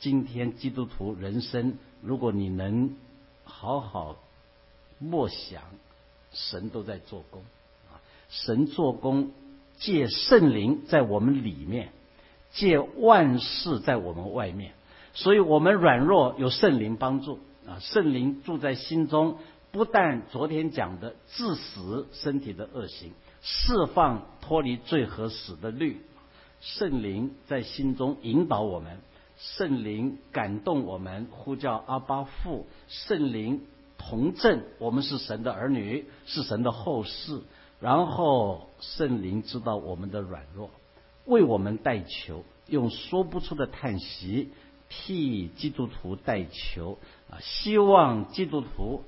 [0.00, 1.78] 今天基督徒人生。
[2.02, 2.96] 如果你能
[3.44, 4.16] 好好
[4.98, 5.62] 默想，
[6.32, 7.42] 神都在做工
[7.90, 8.00] 啊！
[8.30, 9.32] 神做工，
[9.76, 11.90] 借圣灵在我们里面，
[12.52, 14.72] 借万事在我们外面，
[15.12, 17.78] 所以我们软弱有圣灵帮助啊！
[17.80, 19.36] 圣灵住在心中，
[19.70, 26.00] 不但昨天讲的致死身体的恶行，释放脱离罪和死的律，
[26.62, 28.98] 圣灵在心中引导我们。
[29.40, 32.66] 圣灵感动我们，呼叫阿巴父。
[32.88, 33.62] 圣灵
[33.96, 37.40] 同证，我们是神的儿女，是神的后世。
[37.80, 40.70] 然后圣灵知道我们的软弱，
[41.24, 44.50] 为我们代求，用说不出的叹息
[44.90, 46.98] 替基督徒代求
[47.30, 47.40] 啊！
[47.40, 49.04] 希望基督徒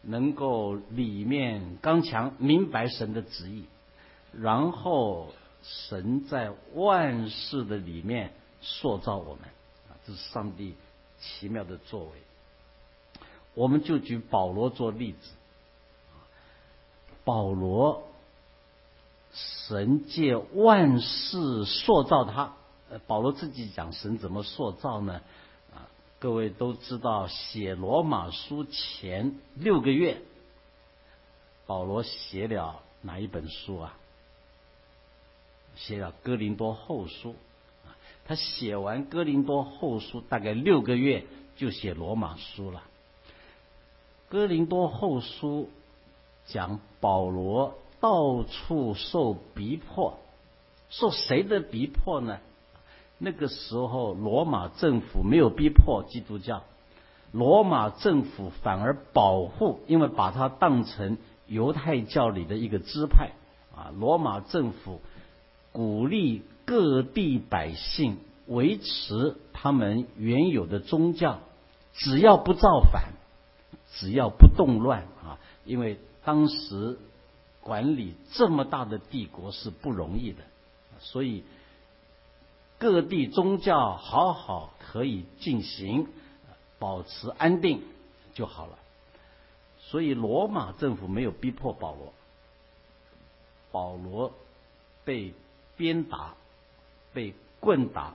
[0.00, 3.66] 能够里面刚强，明白神的旨意，
[4.32, 9.42] 然后神在万事的里面塑造我们，
[10.06, 10.76] 这是上帝
[11.18, 12.10] 奇妙的作为。
[13.54, 15.30] 我们就举保罗做例子，
[17.24, 18.04] 保罗，
[19.32, 22.54] 神借万事塑造他。
[23.06, 25.22] 保罗自己讲神怎么塑造呢？
[25.74, 25.88] 啊，
[26.20, 30.22] 各位都知道，写罗马书前六个月，
[31.66, 33.98] 保罗写了哪一本书啊？
[35.74, 37.34] 写了哥林多后书。
[38.26, 41.24] 他写完哥林多后书，大概六个月
[41.56, 42.82] 就写罗马书了。
[44.28, 45.70] 哥林多后书
[46.46, 50.18] 讲保罗到处受逼迫，
[50.90, 52.38] 受谁的逼迫呢？
[53.18, 56.64] 那个时候，罗马政府没有逼迫基督教，
[57.32, 63.30] 罗马政府反而保护，因为把它当成犹太教里的一个支派
[63.74, 63.90] 啊。
[63.96, 65.00] 罗马政府
[65.72, 71.38] 鼓励各地百姓维持他们原有的宗教，
[71.94, 73.14] 只要不造反，
[73.94, 75.38] 只要不动乱啊。
[75.64, 76.98] 因为当时
[77.60, 80.42] 管理这么大的帝国是不容易的，
[81.00, 81.44] 所以。
[82.78, 86.08] 各地宗教好好可以进行，
[86.78, 87.80] 保持安定
[88.34, 88.76] 就好了。
[89.78, 92.12] 所以罗马政府没有逼迫保罗，
[93.72, 94.30] 保罗
[95.06, 95.32] 被
[95.78, 96.34] 鞭打、
[97.16, 98.14] 被棍打、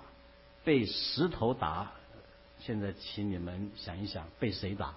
[0.63, 1.91] 被石头打。
[2.59, 4.93] 现在请你们想一想，被谁打？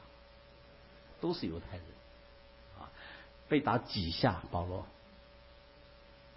[1.22, 1.86] 都是犹太人
[2.78, 2.92] 啊！
[3.48, 4.42] 被打几下？
[4.50, 4.86] 保罗？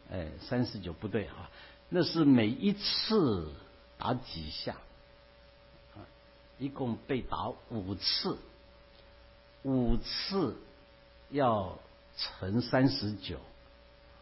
[0.10, 1.52] 哎，三十九不对啊。
[1.90, 3.52] 那是每一次
[3.98, 4.78] 打几下，
[6.58, 8.38] 一共被打五次，
[9.64, 10.56] 五次
[11.32, 11.78] 要
[12.16, 13.38] 乘三十九，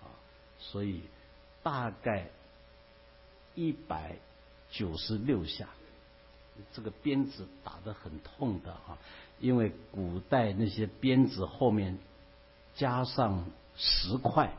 [0.01, 0.09] 啊，
[0.57, 1.03] 所以
[1.61, 2.27] 大概
[3.55, 4.17] 一百
[4.69, 5.69] 九十六下，
[6.73, 8.97] 这个鞭子打得很痛的啊，
[9.39, 11.97] 因为古代那些鞭子后面
[12.75, 14.53] 加上石块，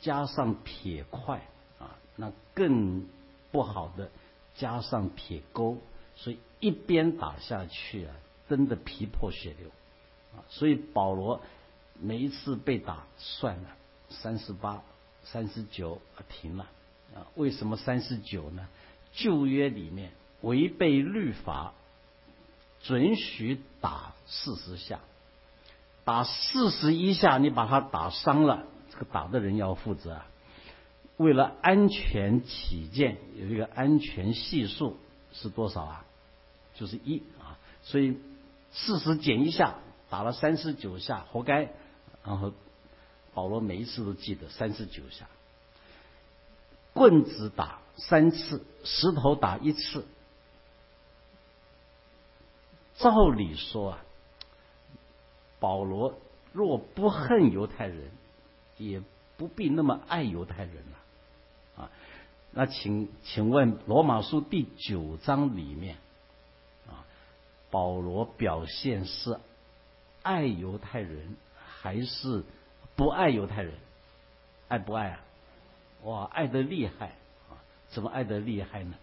[0.00, 1.46] 加上铁块
[1.78, 1.96] 啊。
[2.16, 3.06] 那更
[3.50, 4.10] 不好的，
[4.54, 5.78] 加上铁钩，
[6.16, 8.14] 所以一边打下去啊，
[8.48, 9.68] 真的皮破血流
[10.36, 10.44] 啊！
[10.48, 11.40] 所以保罗
[11.98, 13.76] 每一次被打，算了，
[14.10, 14.82] 三十八、
[15.24, 16.68] 三十九停了
[17.14, 17.26] 啊！
[17.34, 18.68] 为什么三十九呢？
[19.12, 21.72] 旧约里面违背律法，
[22.82, 25.00] 准许打四十下，
[26.04, 30.26] 打四十一下，你把他打伤了，这个打的人要负责啊！
[31.16, 34.96] 为了安全起见，有一个安全系数
[35.32, 36.04] 是多少啊？
[36.74, 38.16] 就是一啊，所以
[38.72, 39.74] 四十减一下，
[40.08, 41.70] 打了三十九下，活该。
[42.24, 42.52] 然后
[43.34, 45.26] 保罗每一次都记得三十九下，
[46.92, 50.06] 棍子打三次，石头打一次。
[52.96, 54.04] 照理说啊，
[55.58, 56.18] 保罗
[56.52, 58.10] 若不恨犹太人，
[58.76, 59.02] 也
[59.36, 61.82] 不必那么爱犹太人了。
[61.82, 61.90] 啊
[62.52, 65.96] 那请请问罗马书第九章里面，
[66.88, 67.06] 啊，
[67.70, 69.38] 保罗表现是
[70.22, 71.36] 爱犹太人
[71.78, 72.42] 还是
[72.96, 73.72] 不爱犹太人？
[74.66, 75.20] 爱不爱啊？
[76.04, 77.14] 哇，爱的厉害
[77.50, 77.60] 啊！
[77.88, 78.94] 怎么爱的厉害呢？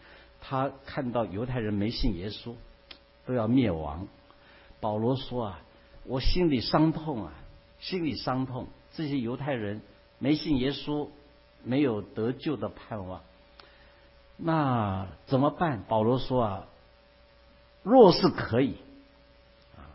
[0.41, 2.55] 他看到犹太人没信耶稣，
[3.25, 4.07] 都要灭亡。
[4.79, 5.59] 保罗说啊，
[6.05, 7.33] 我心里伤痛啊，
[7.79, 8.67] 心里伤痛。
[8.93, 9.81] 这些犹太人
[10.19, 11.09] 没信耶稣，
[11.63, 13.21] 没有得救的盼望。
[14.37, 15.83] 那怎么办？
[15.87, 16.67] 保罗说啊，
[17.83, 18.75] 若是可以，
[19.75, 19.85] 啊，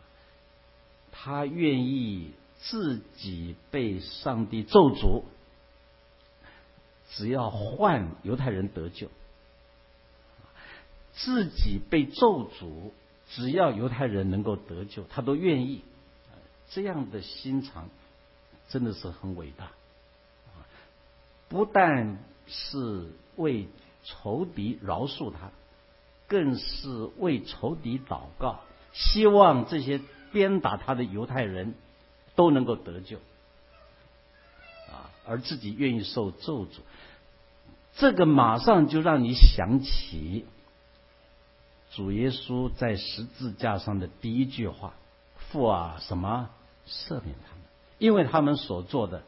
[1.12, 5.23] 他愿意自己被上帝咒诅，
[7.16, 9.09] 只要换犹太人得救，
[11.12, 12.90] 自己被咒诅，
[13.31, 15.83] 只要犹太人能够得救，他都愿意。
[16.70, 17.88] 这样的心肠
[18.69, 19.71] 真的是很伟大，
[21.48, 23.69] 不但是为。
[24.04, 25.52] 仇敌饶恕他，
[26.27, 28.58] 更是为仇敌祷告，
[28.92, 30.00] 希望这些
[30.33, 31.75] 鞭打他的犹太人
[32.35, 33.19] 都能够得救，
[34.90, 36.81] 啊，而自己愿意受咒诅。
[37.97, 40.47] 这个马上就让你想起
[41.93, 44.95] 主耶稣在十字架上的第一句话
[45.51, 46.51] ：“父啊，什么
[46.87, 47.63] 赦免他们？
[47.99, 49.23] 因为他们所做的，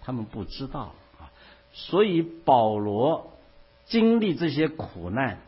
[0.00, 1.30] 他们不知道啊。”
[1.72, 3.32] 所以保罗。
[3.86, 5.40] 经历这些苦难，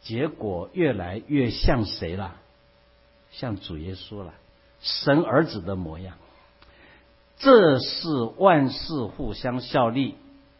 [0.00, 2.36] 结果越来越像谁了？
[3.32, 4.32] 像主耶稣了，
[4.80, 6.16] 神儿子的模样。
[7.36, 10.14] 这是万事互相效力，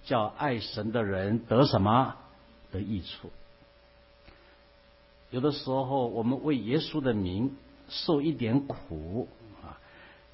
[0.07, 2.15] 叫爱神的人得什么？
[2.73, 3.31] 得益处。
[5.31, 7.55] 有的时候，我们为耶稣的名
[7.89, 9.29] 受一点苦
[9.63, 9.79] 啊，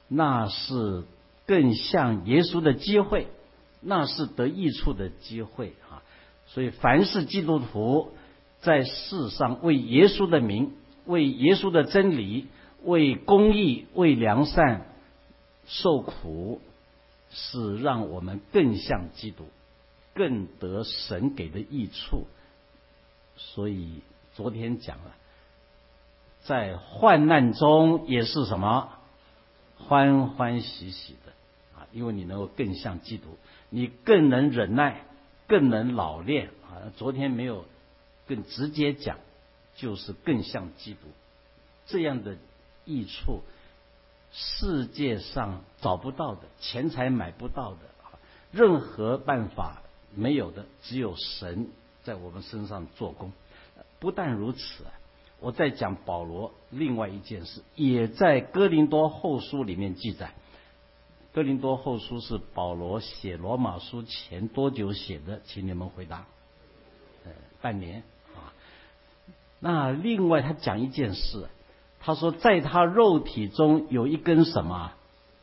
[0.07, 1.05] 那是
[1.47, 3.27] 更像耶稣的机会，
[3.81, 6.03] 那是得益处的机会啊。
[6.47, 8.13] 所以，凡是基督徒
[8.61, 10.73] 在世上为耶稣的名、
[11.07, 12.47] 为耶稣的真理、
[12.85, 14.87] 为公义、为良善
[15.67, 16.61] 受苦，
[17.31, 19.47] 是让我们更像基督，
[20.15, 22.27] 更得神给的益处。
[23.37, 24.03] 所以。
[24.35, 25.15] 昨天讲了，
[26.41, 28.89] 在患难中也是什么
[29.77, 31.33] 欢欢喜喜的
[31.79, 33.37] 啊，因为你能够更像基督，
[33.69, 35.05] 你更能忍耐，
[35.49, 36.89] 更能老练啊。
[36.97, 37.67] 昨天没有
[38.27, 39.19] 更直接讲，
[39.77, 41.01] 就是更像基督
[41.85, 42.39] 这样的
[42.87, 43.43] 益处，
[44.33, 48.17] 世界上找不到的，钱财买不到的啊，
[48.51, 49.82] 任何办法
[50.15, 51.69] 没有的，只有神
[52.03, 53.33] 在我们身上做工。
[53.99, 54.85] 不但如此，
[55.41, 60.35] 我在讲保罗另外一件事，也在哥林多后书里面记载。
[61.33, 65.41] 哥林多后书是保罗写罗马书前多久写的？
[65.45, 66.27] 请你们回答。
[67.25, 67.33] 呃，
[67.63, 68.03] 半年
[68.35, 68.53] 啊。
[69.59, 71.49] 那另外他讲一件事，
[72.01, 74.93] 他说在他肉体中有一根什么？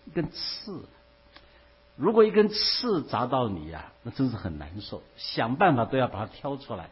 [0.06, 0.86] 一根刺。
[2.00, 6.90] 如果一根刺扎到你呀，那真是很难受，想办法都要把它挑出来。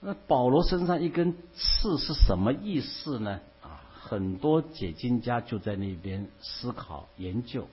[0.00, 3.40] 那保罗身上一根刺是什么意思呢？
[3.62, 7.66] 啊，很多解经家就在那边思考研究，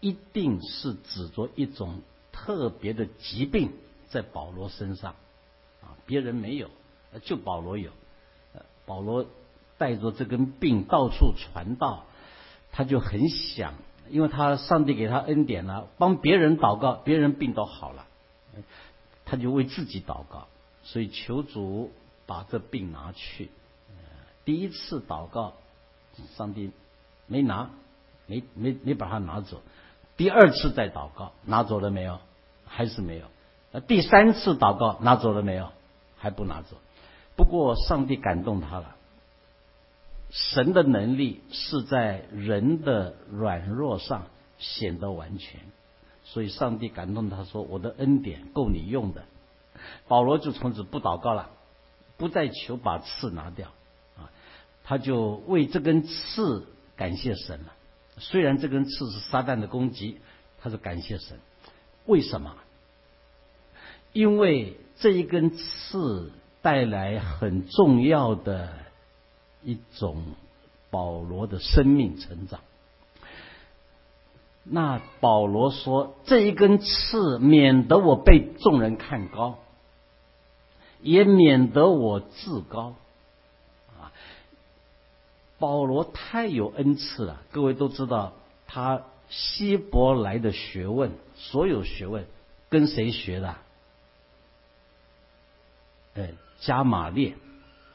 [0.00, 3.72] 一定是指着一种特别的疾病
[4.10, 5.12] 在保罗身上，
[5.80, 6.68] 啊，别人没有，
[7.24, 7.90] 就保罗有。
[8.84, 9.24] 保罗
[9.78, 12.04] 带着这根病到处传道，
[12.76, 13.72] 他就很想，
[14.10, 18.04] 因为他上帝给他恩典了，帮别人祷告，别人病都好了。
[19.24, 20.46] 他就为自己祷告，
[20.82, 21.90] 所以求主
[22.26, 23.50] 把这病拿去。
[24.44, 25.54] 第一次祷告，
[26.36, 26.70] 上帝
[27.26, 27.70] 没拿，
[28.26, 29.62] 没没没把他拿走。
[30.18, 32.18] 第二次再祷告，拿走了没有？
[32.66, 33.24] 还是没有。
[33.86, 35.70] 第三次祷告拿走了没有？
[36.18, 36.76] 还不拿走。
[37.36, 38.95] 不过上帝感动他了。
[40.30, 44.26] 神的能力是在人的软弱上
[44.58, 45.60] 显得完全。
[46.24, 49.24] 所以上帝感动他说：“我的恩典够你用的。”
[50.08, 51.50] 保罗就从此不祷告了，
[52.16, 53.68] 不再求把刺拿掉
[54.16, 54.30] 啊，
[54.82, 56.66] 他就为这根刺
[56.96, 57.72] 感谢神了。
[58.18, 60.18] 虽然这根刺是撒旦的攻击，
[60.60, 61.38] 他是感谢神。
[62.06, 62.56] 为什么？
[64.12, 68.70] 因为这一根刺带来很重要的
[69.66, 70.22] 一种
[70.90, 72.60] 保罗的生命成长。
[74.62, 79.58] 那保罗说：“这一根刺，免得我被众人看高，
[81.02, 82.94] 也免得我自高。”
[84.00, 84.12] 啊，
[85.58, 87.42] 保罗太有恩赐了。
[87.50, 88.32] 各位都知道，
[88.66, 92.26] 他希伯来的学问，所有学问
[92.68, 93.56] 跟谁学的？
[96.14, 97.34] 哎，加马列，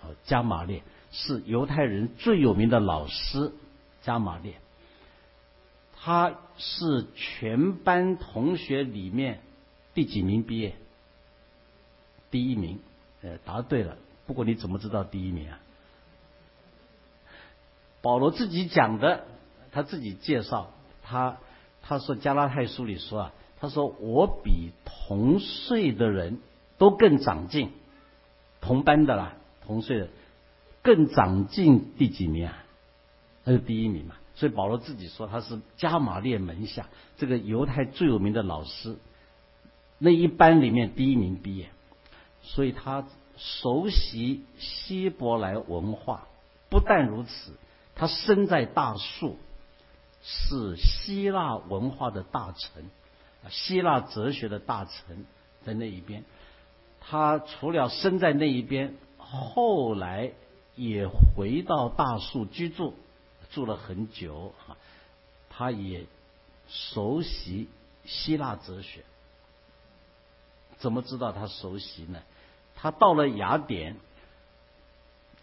[0.02, 3.51] 哦，加马列是犹太人最有名的老师，
[4.01, 4.55] 加马列。
[6.03, 9.41] 他是全班同学里面
[9.93, 10.76] 第几名毕业？
[12.32, 12.80] 第一名，
[13.22, 13.97] 呃，答对了。
[14.26, 15.59] 不过你怎么知道第一名啊？
[18.01, 19.26] 保罗自己讲的，
[19.72, 20.72] 他自己介绍，
[21.03, 21.38] 他
[21.84, 26.39] 他说加拉太书里说啊，他说我比同岁的人
[26.80, 27.72] 都更长进，
[28.59, 29.34] 同班的啦，
[29.68, 30.07] 同岁的
[30.82, 32.64] 更长进第几名啊？
[33.44, 34.16] 那是第一名嘛。
[34.34, 38.98] 所以保罗自己说他是加马列门下这个犹太最有名的老师，
[40.00, 41.70] 那一班里面第一名毕业，
[42.42, 43.06] 所以他
[43.38, 46.28] 熟悉希伯来文化。
[46.70, 47.54] 不但如此，
[47.94, 49.38] 他身在大树，
[50.24, 52.86] 是希腊文化的大臣，
[53.50, 55.26] 希腊哲学的大臣
[55.66, 56.24] 在那一边。
[57.02, 60.32] 他除了生在那一边，后来
[60.76, 62.94] 也回到大树居住。
[63.52, 64.78] 住了很久啊，
[65.50, 66.06] 他也
[66.70, 67.68] 熟悉
[68.06, 69.04] 希腊哲学。
[70.78, 72.22] 怎么知道他熟悉呢？
[72.76, 73.98] 他到了雅典，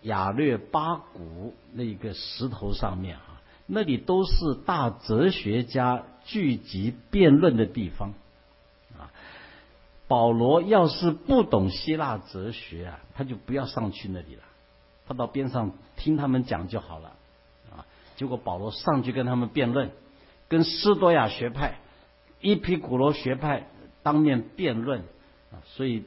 [0.00, 8.14] 雅略巴谷那个石头上面啊，那里都是大哲学家聚集辩论的地方
[8.98, 9.12] 啊。
[10.08, 14.42] 保罗要是不懂希腊哲学啊，他就不要上去那里了，
[15.08, 17.08] 他到边上听他们讲就好了。
[17.74, 17.86] 啊
[18.16, 19.90] 结果保罗上去跟他们辩论，
[20.48, 21.78] 跟斯多亚学派、
[22.40, 23.68] 一批古罗学派
[24.02, 25.00] 当面辩论
[25.52, 26.04] 啊，所以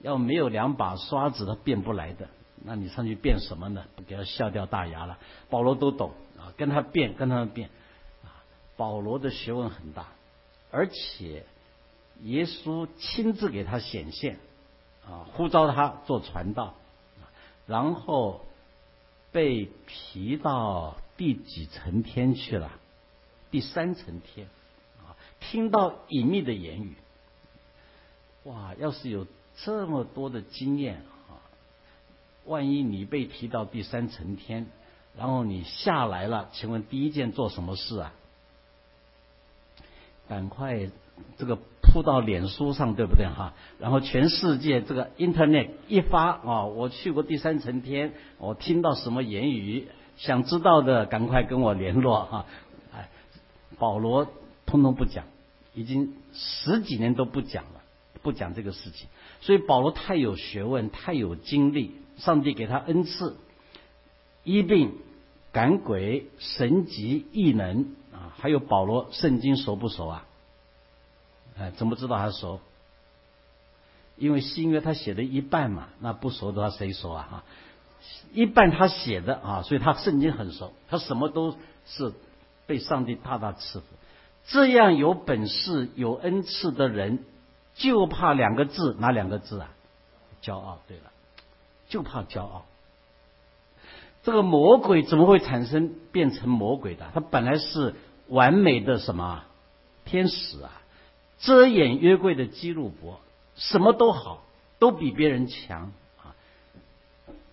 [0.00, 2.28] 要没有两把刷子，他辩不来的。
[2.64, 3.84] 那你上去辩什么呢？
[4.06, 5.18] 给他笑掉大牙了。
[5.50, 7.70] 保罗都懂啊，跟他辩，跟他们辩
[8.24, 8.42] 啊。
[8.76, 10.08] 保罗的学问很大，
[10.70, 11.44] 而且
[12.22, 14.38] 耶稣亲自给他显现
[15.06, 16.74] 啊，呼召他做传道，
[17.72, 18.42] 然后
[19.30, 22.70] 被提到第几层天去了？
[23.50, 24.46] 第三层天
[24.98, 26.94] 啊，听到隐秘的言语。
[28.44, 29.26] 哇，要是有
[29.64, 30.96] 这么多的经验
[31.30, 31.40] 啊。
[32.44, 34.66] 万一你被提到第三层天，
[35.16, 38.12] 然后你下来了，请问第一件做什么事啊？
[40.28, 40.90] 赶快
[41.38, 41.58] 这个
[41.92, 43.52] 铺到脸书上，对不对哈？
[43.78, 52.46] 然后全世界这个 Internet 一发啊，我去过第三层天，我听到什么言语，想知道的赶快跟我联络哈。
[52.94, 53.10] 哎，
[53.78, 54.26] 保罗
[54.64, 55.26] 通通不讲，
[55.74, 57.82] 已经十几年都不讲了，
[58.22, 59.08] 不讲这个事情。
[59.42, 61.96] 所以保罗太有学问，太有经历。
[62.18, 63.36] 上帝给他恩赐，
[64.44, 64.92] 医病、
[65.50, 70.26] 赶鬼、神级异能啊，还有保罗圣经熟不熟啊？
[71.58, 72.60] 哎，怎么知道他熟？
[74.16, 77.28] 因为新约他写的一半嘛，那不熟的话谁熟啊？
[77.30, 77.44] 哈，
[78.32, 82.12] 一半他写的啊，所以他圣经很熟，他什么都是
[82.66, 83.86] 被上帝大大赐福。
[84.46, 87.24] 这样有本事、有恩赐的人，
[87.74, 89.70] 就怕两个字，哪两个字啊？
[90.42, 90.78] 骄傲。
[90.86, 91.04] 对了。
[91.88, 92.64] 就怕骄傲，
[94.22, 97.10] 这个魔鬼怎么会产生变成魔鬼的？
[97.12, 97.94] 他本来是
[98.28, 99.44] 完美的什么
[100.06, 100.80] 天使啊，
[101.42, 103.20] 遮掩约柜的基路伯，
[103.54, 104.42] 什么都好，
[104.78, 106.34] 都比别人强啊。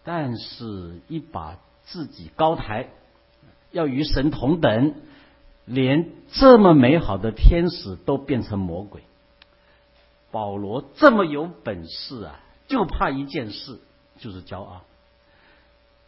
[0.04, 2.88] 但是，一把自己高抬，
[3.72, 4.96] 要与神同等，
[5.66, 9.04] 连这么美好的天使都变成魔鬼。
[10.32, 13.80] 保罗这么有本事啊，就怕一件事。
[14.22, 14.82] 就是骄傲，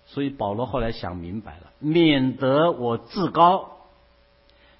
[0.06, 3.81] 所以保罗后来想明白了，免得我自高，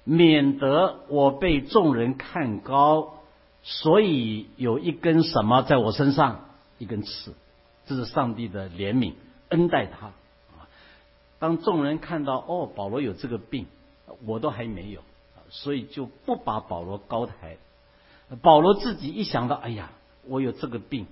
[0.04, 3.14] 免得我被众人看高，
[3.62, 6.46] 所以有一根什么在我身上，
[6.78, 7.34] 一根刺，
[7.86, 9.14] 这是上帝的怜悯
[9.48, 10.66] 恩待他啊。
[11.38, 13.66] 当众人看到哦，保罗有这个病，
[14.26, 15.00] 我都还没有，
[15.50, 17.56] 所以就不把保罗高抬。
[18.40, 19.92] 保罗自己一想到，哎呀，
[20.26, 21.06] 我有这个病。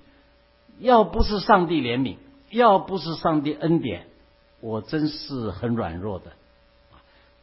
[0.78, 2.16] 要不是上帝怜悯，
[2.48, 4.06] 要不是上帝恩典，
[4.60, 6.32] 我真是很软弱的。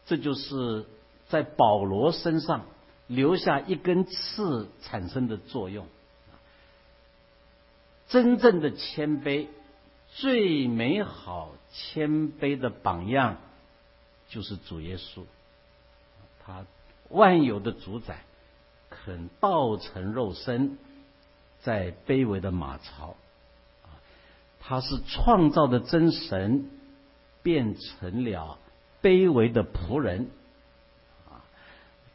[0.08, 0.86] 这就是
[1.30, 2.66] 在保罗身上
[3.08, 5.88] 留下一根刺产生的作用。
[8.08, 9.48] 真正的谦卑，
[10.16, 13.38] 最美好谦卑的榜样，
[14.30, 15.24] 就是主耶稣。
[16.46, 16.66] 他
[17.10, 18.24] 万有的主宰，
[18.90, 20.78] 肯道成肉身，
[21.60, 23.16] 在卑微的马槽。
[24.60, 26.70] 他是创造的真神，
[27.44, 28.58] 变成了
[29.02, 30.30] 卑微的仆人，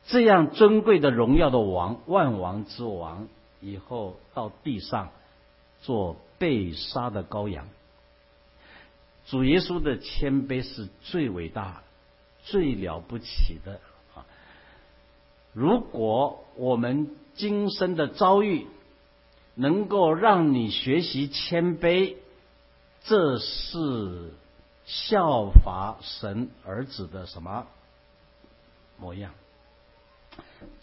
[0.07, 3.29] 这样尊贵的荣耀的王，万王之王，
[3.61, 5.11] 以后到地上
[5.81, 7.69] 做被杀的羔羊。
[9.27, 11.83] 主耶稣的谦卑是最伟大、
[12.43, 13.81] 最了不起的
[14.15, 14.27] 啊！
[15.53, 18.67] 如果我们今生的遭遇
[19.55, 22.17] 能够让你学习谦卑，
[23.05, 24.33] 这是
[24.85, 27.67] 效法神儿子的什么
[28.99, 29.33] 模样？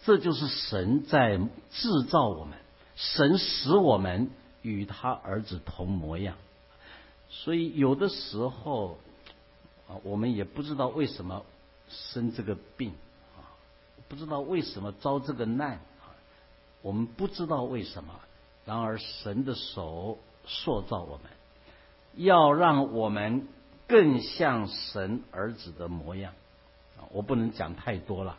[0.04, 1.38] 这就是神在
[1.72, 2.58] 制造我们，
[2.96, 4.30] 神使我们
[4.62, 6.36] 与他儿子同模样。
[7.30, 8.98] 所以有的时候
[9.88, 11.44] 啊，我们也不知道为什么
[11.90, 12.94] 生这个病
[13.38, 13.54] 啊，
[14.08, 16.12] 不知道为什么遭这个难啊，
[16.82, 18.14] 我们不知道为什么。
[18.66, 21.32] 然而神的手塑造我们。
[22.16, 23.48] 要让我们
[23.88, 26.34] 更像神儿子的模样
[26.98, 27.06] 啊！
[27.12, 28.36] 我不能讲太多了，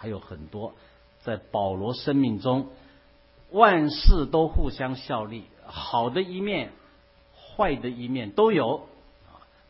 [0.00, 0.72] 还有很多
[1.20, 2.68] 在保罗生命中，
[3.50, 6.72] 万事都互相效力，好的一面、
[7.34, 8.86] 坏的一面都有，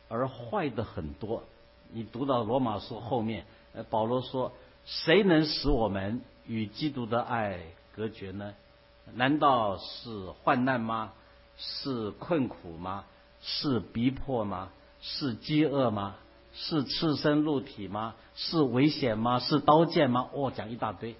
[0.09, 1.43] 而坏的很多。
[1.93, 3.45] 你读到罗马书后面，
[3.91, 4.53] 保罗说
[4.87, 7.59] ：“谁能使我们与基督的爱
[7.97, 8.55] 隔绝呢？
[9.15, 11.13] 难道是患难吗？
[11.57, 13.05] 是困苦吗？”
[13.43, 14.69] 是逼迫吗？
[15.01, 16.15] 是饥饿吗？
[16.53, 18.15] 是赤身露体吗？
[18.35, 19.39] 是危险吗？
[19.39, 20.29] 是刀剑吗？
[20.33, 21.17] 哦，讲一大堆。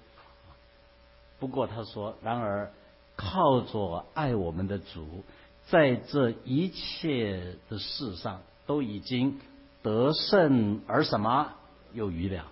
[1.39, 2.71] 不过他说，然而
[3.15, 5.23] 靠着爱我们的主，
[5.67, 9.39] 在这一切的事上都已经
[9.81, 11.53] 得胜，而什么
[11.93, 12.45] 有余了？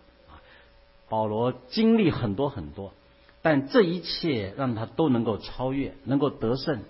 [1.07, 2.93] 保罗经历很多很多，
[3.41, 6.81] 但这一切让他都能够超越，能够得胜，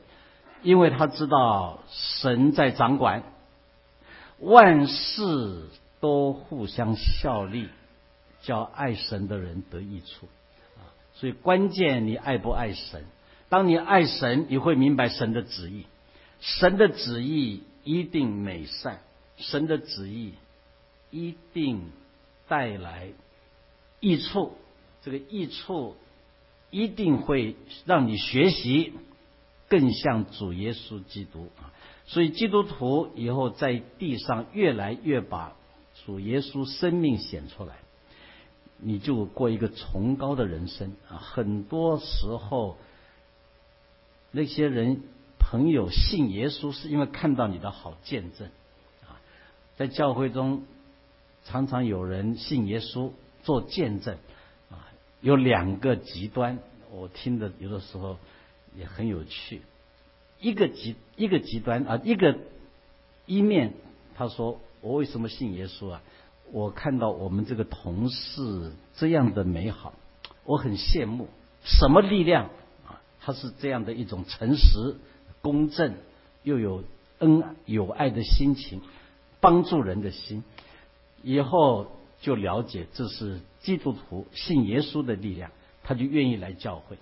[0.62, 3.24] 因为他知道神在掌管，
[4.40, 5.68] 万事
[6.00, 7.68] 都互相效力，
[8.42, 10.28] 叫爱神的人得益处。
[10.78, 13.06] 啊，所以关键你爱不爱神？
[13.50, 15.86] 当你爱神，你会明白神的旨意，
[16.40, 19.00] 神的旨意一定美善，
[19.38, 20.34] 神的旨意
[21.12, 21.92] 一定
[22.48, 23.10] 带来
[24.00, 24.58] 益处，
[25.04, 25.96] 这个益处。
[26.72, 28.94] 一定会让你学习
[29.70, 31.74] 更像主耶稣基督啊！
[32.10, 35.55] 所以基督徒以后在地上越来越把
[36.05, 37.76] 主耶稣生命显出来，
[38.78, 41.18] 你就过一个崇高的人生啊！
[41.18, 42.78] 很多时候，
[44.32, 45.03] 那些人
[45.38, 48.49] 朋友信耶稣是因为看到你的好见证
[49.03, 49.22] 啊，
[49.78, 50.64] 在教会中
[51.43, 53.12] 常常有人信耶稣
[53.43, 54.18] 做见证
[54.72, 54.89] 啊。
[55.22, 56.57] 有两个极端，
[56.89, 58.18] 我听的有的时候
[58.76, 59.62] 也很有趣。
[60.40, 62.38] 一个极一个极端啊，一个
[63.26, 63.74] 一面，
[64.16, 66.02] 他说我为什么信耶稣啊？
[66.52, 69.94] 我看到我们这个同事这样的美好，
[70.46, 71.28] 我很羡慕。
[71.64, 72.46] 什么力量
[72.88, 73.02] 啊？
[73.22, 74.96] 他是这样的一种诚实、
[75.42, 75.96] 公正，
[76.44, 76.84] 又有
[77.20, 78.82] 恩有爱的心情，
[79.40, 80.44] 帮助人的心。
[81.22, 81.88] 以后
[82.22, 83.40] 就了解这是。
[83.60, 85.52] 基督徒信耶稣的力量，
[85.84, 86.98] 他就愿意来教会。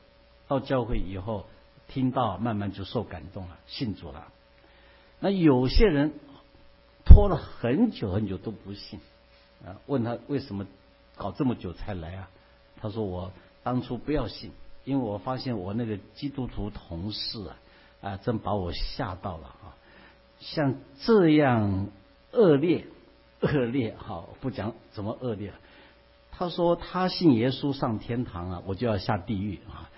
[0.47, 1.45] 到教会以后，
[1.87, 4.27] 听到慢慢就受感动了，信主了。
[5.19, 6.13] 那有些人
[7.05, 8.99] 拖了很久很久都不信，
[9.65, 10.67] 啊，问他为什么
[11.15, 12.29] 搞这么久才来啊？
[12.79, 13.31] 他说我
[13.63, 14.51] 当初不要信，
[14.83, 17.57] 因为我发现我那个基督徒同事啊，
[18.01, 19.75] 啊，真把我吓到了啊！
[20.39, 21.87] 像这样
[22.31, 22.85] 恶劣、
[23.39, 25.57] 恶劣，好不讲怎么恶劣了。
[26.31, 29.89] 他说他信耶稣上天堂啊，我就要下地狱啊！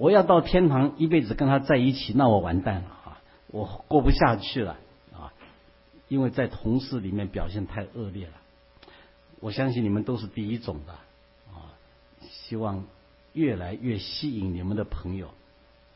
[0.00, 3.20] 我要到天堂一辈子跟他在一起，那我完蛋了啊！
[3.48, 4.78] 我过不下去了
[5.12, 5.30] 啊！
[6.08, 8.32] 因为在同事里面表现太恶劣了。
[9.40, 10.94] 我相信你们都是第一种的
[11.52, 11.76] 啊！
[12.30, 12.86] 希望
[13.34, 15.28] 越来越吸引你们的朋友，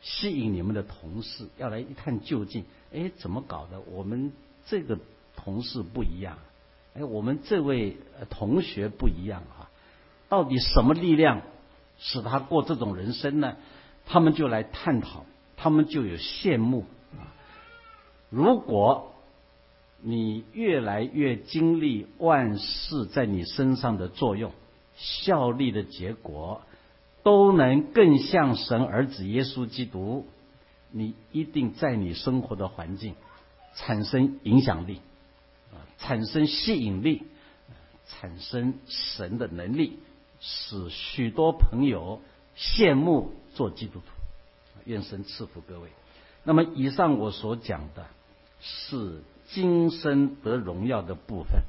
[0.01, 2.63] 吸引你们的同事要来一探究竟。
[2.93, 3.81] 哎，怎么搞的？
[3.81, 4.31] 我们
[4.67, 4.99] 这个
[5.35, 6.37] 同事不一样，
[6.93, 7.97] 哎，我们这位
[8.29, 9.65] 同学不一样啊！
[10.29, 11.41] 到底什么力量
[11.97, 13.57] 使他过这种人生呢？
[14.05, 15.25] 他们就来探讨，
[15.57, 17.33] 他们就有羡慕啊。
[18.29, 19.13] 如果
[20.01, 24.51] 你越来越经历万事在你身上的作用、
[24.95, 26.61] 效力的结果，
[27.23, 30.27] 都能更像神儿子耶稣基督，
[30.91, 33.15] 你一定在你生活的环境
[33.75, 35.01] 产生影响力
[35.73, 37.23] 啊，产生吸引力，
[38.07, 39.97] 产生神的能力。
[40.39, 42.21] 使许多朋友
[42.55, 44.05] 羡慕做基督徒，
[44.83, 45.89] 愿神赐福各位。
[46.43, 48.05] 那么，以上我所讲的
[48.61, 51.63] 是今生得荣耀的部分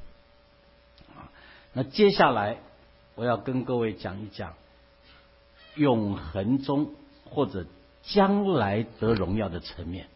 [1.15, 1.31] 啊。
[1.73, 2.57] 那接下来
[3.15, 4.53] 我要跟各位讲一讲
[5.75, 6.93] 永恒中
[7.25, 7.65] 或者
[8.03, 10.07] 将来得荣耀的层面。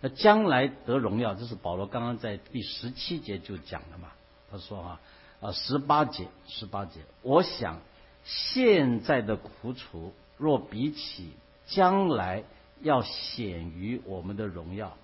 [0.00, 4.12] 那将来得荣耀，这是保罗刚刚在第十七节就讲了嘛？
[4.50, 5.00] 他说啊。
[5.38, 7.00] 啊，十八节，十八节。
[7.20, 7.80] 我想，
[8.24, 11.30] 现在的苦楚，若比起
[11.66, 12.44] 将来
[12.82, 14.96] 要显于我们的荣耀，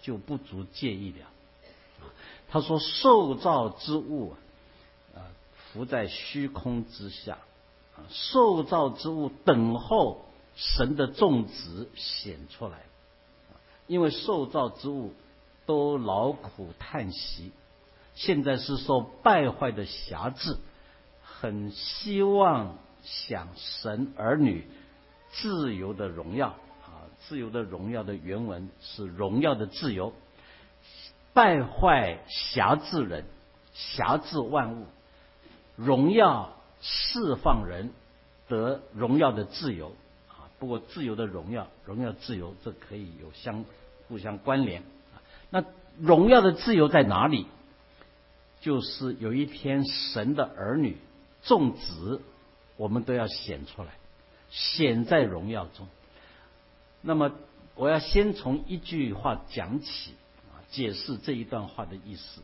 [0.00, 1.26] 就不足介意了。
[2.48, 4.34] 他说：“受造之物
[5.14, 5.20] 啊，
[5.56, 7.36] 浮在虚空之下；
[8.08, 10.24] 受造之物等候
[10.56, 12.82] 神的种子显出来。
[13.86, 15.12] 因为受造之物
[15.66, 17.52] 都劳苦叹息。”
[18.14, 20.56] 现在是受败坏的辖制，
[21.22, 22.76] 很希望
[23.08, 24.66] 想神儿女
[25.30, 26.48] 自由的荣耀
[26.84, 27.08] 啊！
[27.20, 30.12] 自由的荣耀的原文是荣耀的自由，
[31.32, 33.24] 败坏辖制人，
[33.72, 34.86] 辖制万物，
[35.74, 37.90] 荣耀释放人
[38.46, 39.96] 得荣耀的自由
[40.28, 40.52] 啊！
[40.58, 43.64] 不过自由的荣耀，荣耀自由，这可以有相
[44.06, 44.82] 互相关联
[45.14, 45.24] 啊！
[45.48, 45.64] 那
[45.98, 47.46] 荣耀的自由在哪里？
[48.60, 50.96] 就是有一天，神的儿女
[51.44, 52.20] 众子，
[52.78, 53.92] 我们都要显出来，
[54.48, 55.86] 显在荣耀中。
[57.02, 57.32] 那么，
[57.74, 60.14] 我要先从一句话讲起
[60.50, 62.40] 啊，解释这一段话的意思。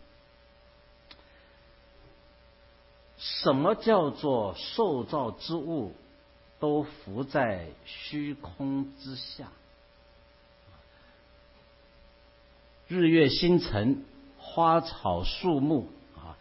[3.16, 5.94] 什么叫做受造之物
[6.58, 9.48] 都浮在虚空之下？
[12.86, 14.04] 日月星辰、
[14.38, 16.36] 花草树木啊。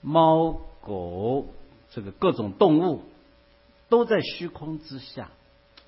[0.00, 1.46] 猫狗，
[1.90, 3.02] 这个各种动物，
[3.88, 5.30] 都在虚空之下。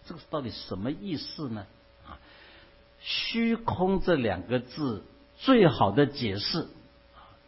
[0.07, 1.67] 这个到底什么意思呢？
[2.07, 2.19] 啊，
[3.01, 5.05] 虚空这两个字
[5.39, 6.69] 最好的解释，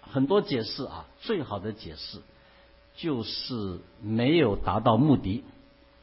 [0.00, 2.20] 很多解释啊，最好的解释
[2.96, 5.44] 就是没有达到目的，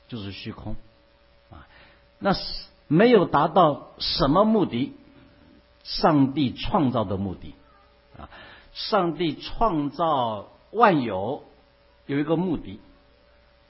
[0.08, 0.76] 就是虚空
[1.50, 1.68] 啊。
[2.18, 2.41] 那是
[2.88, 4.93] 没有达到什么目的？
[5.84, 7.56] 上帝创造的目的
[8.18, 8.30] 啊，
[8.74, 11.43] 上帝创造万有
[12.06, 12.80] 有一个目的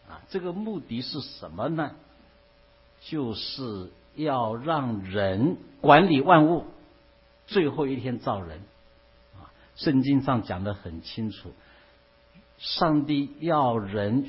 [0.09, 1.91] 啊，这个目的是什么呢？
[3.01, 6.65] 就是要让人管理万物，
[7.47, 8.59] 最后一天造人
[9.35, 9.53] 啊。
[9.75, 11.53] 圣经上讲的很清楚，
[12.57, 14.25] 上帝要人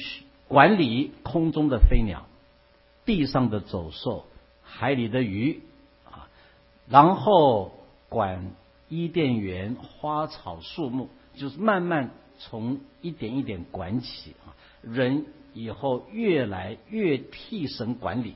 [0.46, 2.26] 管理空中的飞鸟、
[3.04, 4.26] 地上的走兽、
[4.62, 5.62] 海里的鱼
[6.04, 6.28] 啊，
[6.88, 7.72] 然后。
[8.10, 8.50] 管
[8.88, 12.10] 伊甸园花草树木，就是慢慢
[12.40, 14.50] 从一点一点管起啊。
[14.82, 18.34] 人以后越来越替神管理，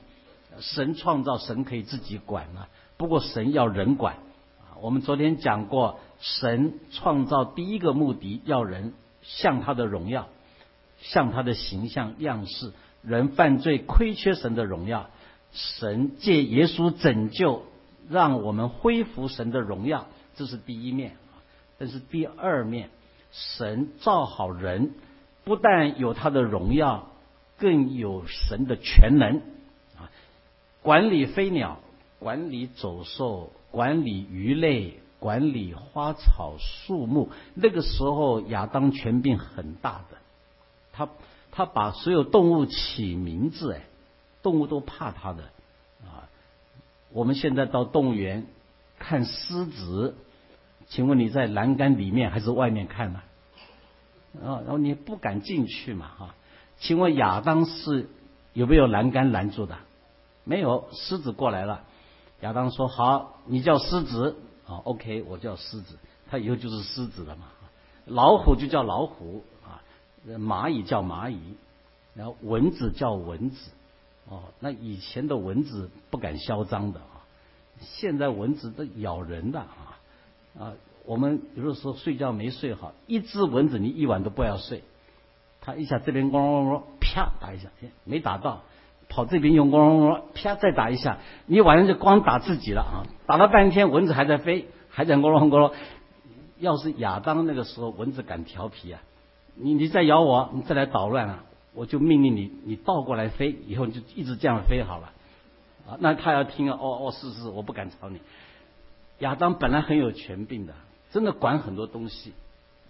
[0.59, 2.67] 神创造，神可以自己管了。
[2.97, 4.15] 不过神要人管
[4.59, 4.79] 啊。
[4.81, 10.27] 我们昨天讲过，神创造第一个目的要人像他的荣耀，
[10.99, 12.71] 像他的形象样式。
[13.01, 15.09] 人犯罪亏缺神的荣耀，
[15.51, 17.63] 神借耶稣拯救。
[18.07, 20.05] 让我们恢复神的荣耀，
[20.35, 21.41] 这是第一面啊。
[21.79, 22.89] 但是第二面，
[23.31, 24.93] 神造好人，
[25.45, 27.07] 不但有他的荣耀，
[27.57, 29.37] 更有神的全能
[29.95, 30.11] 啊。
[30.81, 31.79] 管理飞鸟，
[32.19, 37.29] 管理走兽，管理鱼类，管理花草树木。
[37.53, 40.17] 那个时候亚当权柄很大的，
[40.91, 41.09] 他
[41.51, 43.81] 他把所有动物起名字，哎，
[44.41, 45.43] 动物都怕他的
[46.03, 46.27] 啊。
[47.13, 48.47] 我们现在到动物园
[48.97, 50.15] 看狮子，
[50.87, 53.21] 请问你在栏杆里面还是外面看呢？
[54.43, 56.35] 啊然后你不敢进去嘛，哈？
[56.77, 58.09] 请问亚当是
[58.53, 59.77] 有没有栏杆拦住的？
[60.43, 61.83] 没有，狮子过来了，
[62.41, 64.35] 亚当说：“好，你叫狮子，
[64.67, 65.97] 啊，OK，我叫狮子，
[66.29, 67.45] 他以后就是狮子了嘛。
[68.05, 69.81] 老虎就叫老虎啊，
[70.27, 71.39] 蚂蚁叫蚂蚁，
[72.13, 73.71] 然后蚊子叫蚊子。”
[74.27, 77.21] 哦，那以前的蚊子不敢嚣张的啊，
[77.79, 79.99] 现在蚊子都咬人的啊
[80.59, 80.73] 啊！
[81.05, 84.83] 我们有的时候睡觉没睡好，一只蚊子你一晚都不要睡，
[85.61, 87.69] 它一下这边咣咣咣啪打一下，
[88.03, 88.63] 没打到，
[89.07, 93.05] 跑这边用咣咣咣啪再打一下，你晚上就光打自己了啊！
[93.27, 95.73] 打了半天蚊子还在飞，还在咣啷咣啷。
[96.59, 99.01] 要是亚当那个时候蚊子敢调皮啊，
[99.55, 101.43] 你你再咬我，你再来捣乱啊！
[101.73, 105.11] 我就命令你，你倒过来飞，以后你就一直这样飞好了，
[105.85, 108.21] 啊，那他要听啊，哦哦，是是，我不敢吵你。
[109.19, 110.73] 亚当本来很有权柄的，
[111.11, 112.33] 真的管很多东西，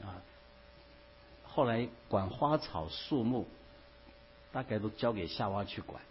[0.02, 0.22] 啊，
[1.44, 3.48] 后来管花草树木，
[4.52, 6.02] 大概都交给夏娃去管，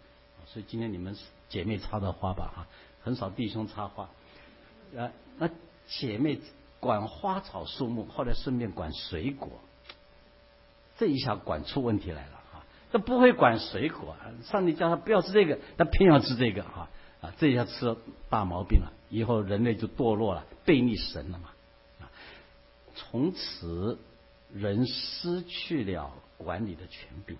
[0.45, 1.17] 所以今天你们
[1.49, 2.67] 姐妹插的花吧，啊，
[3.03, 4.09] 很少弟兄插花，
[4.97, 5.49] 啊，那
[5.87, 6.39] 姐妹
[6.79, 9.49] 管花草树木，后来顺便管水果，
[10.97, 12.41] 这一下管出问题来了。
[12.91, 16.87] 他不会管水果，上帝叫他不要吃这个，他偏要吃这个啊
[17.19, 17.33] 啊！
[17.37, 17.97] 这下吃了
[18.29, 21.49] 大毛病了，以后人类就堕落了，背逆神了嘛！
[22.95, 23.99] 从此
[24.53, 27.37] 人失去了管理的权柄，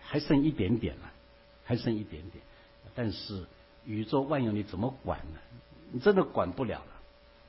[0.00, 1.12] 还剩一点点了，
[1.64, 2.42] 还剩一点点。
[2.94, 3.46] 但是
[3.84, 5.40] 宇宙万有你怎么管呢？
[5.92, 6.92] 你真的管不了了，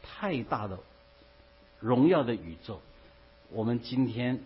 [0.03, 0.79] 太大的
[1.79, 2.81] 荣耀的宇宙，
[3.51, 4.43] 我们今天。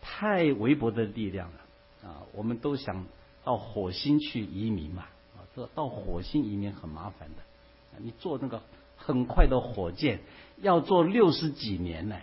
[0.00, 2.22] 太微薄的力量了啊！
[2.32, 3.04] 我们都想
[3.44, 5.02] 到火星去移民嘛
[5.36, 7.42] 啊，这到火星移民很麻烦的。
[7.98, 8.62] 你坐那个
[8.96, 10.20] 很快的火箭
[10.60, 12.16] 要做六十几年呢，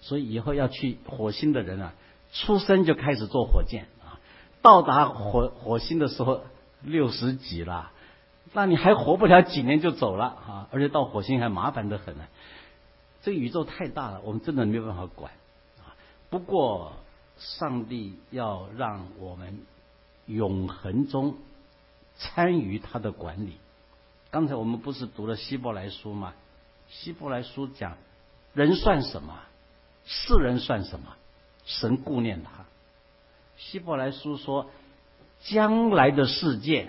[0.00, 1.92] 所以以后要去火星的人啊，
[2.32, 4.20] 出生就开始坐火箭啊，
[4.62, 6.42] 到达火火星的时候
[6.82, 7.90] 六十几了，
[8.52, 10.68] 那你还活不了几年就走了啊！
[10.70, 12.24] 而且到火星还麻烦的很呢。
[13.22, 15.32] 这宇宙太大了，我们真的没有办法管
[15.80, 15.92] 啊。
[16.30, 16.92] 不过，
[17.36, 19.60] 上帝要让我们
[20.26, 21.36] 永恒中
[22.16, 23.54] 参与他的管理。
[24.30, 26.32] 刚才我们不是读了希伯来书吗？
[26.88, 27.96] 希伯来书讲，
[28.54, 29.38] 人算什么？
[30.04, 31.14] 世人算什么？
[31.64, 32.64] 神顾念他。
[33.56, 34.70] 希伯来书说，
[35.40, 36.88] 将来的世界，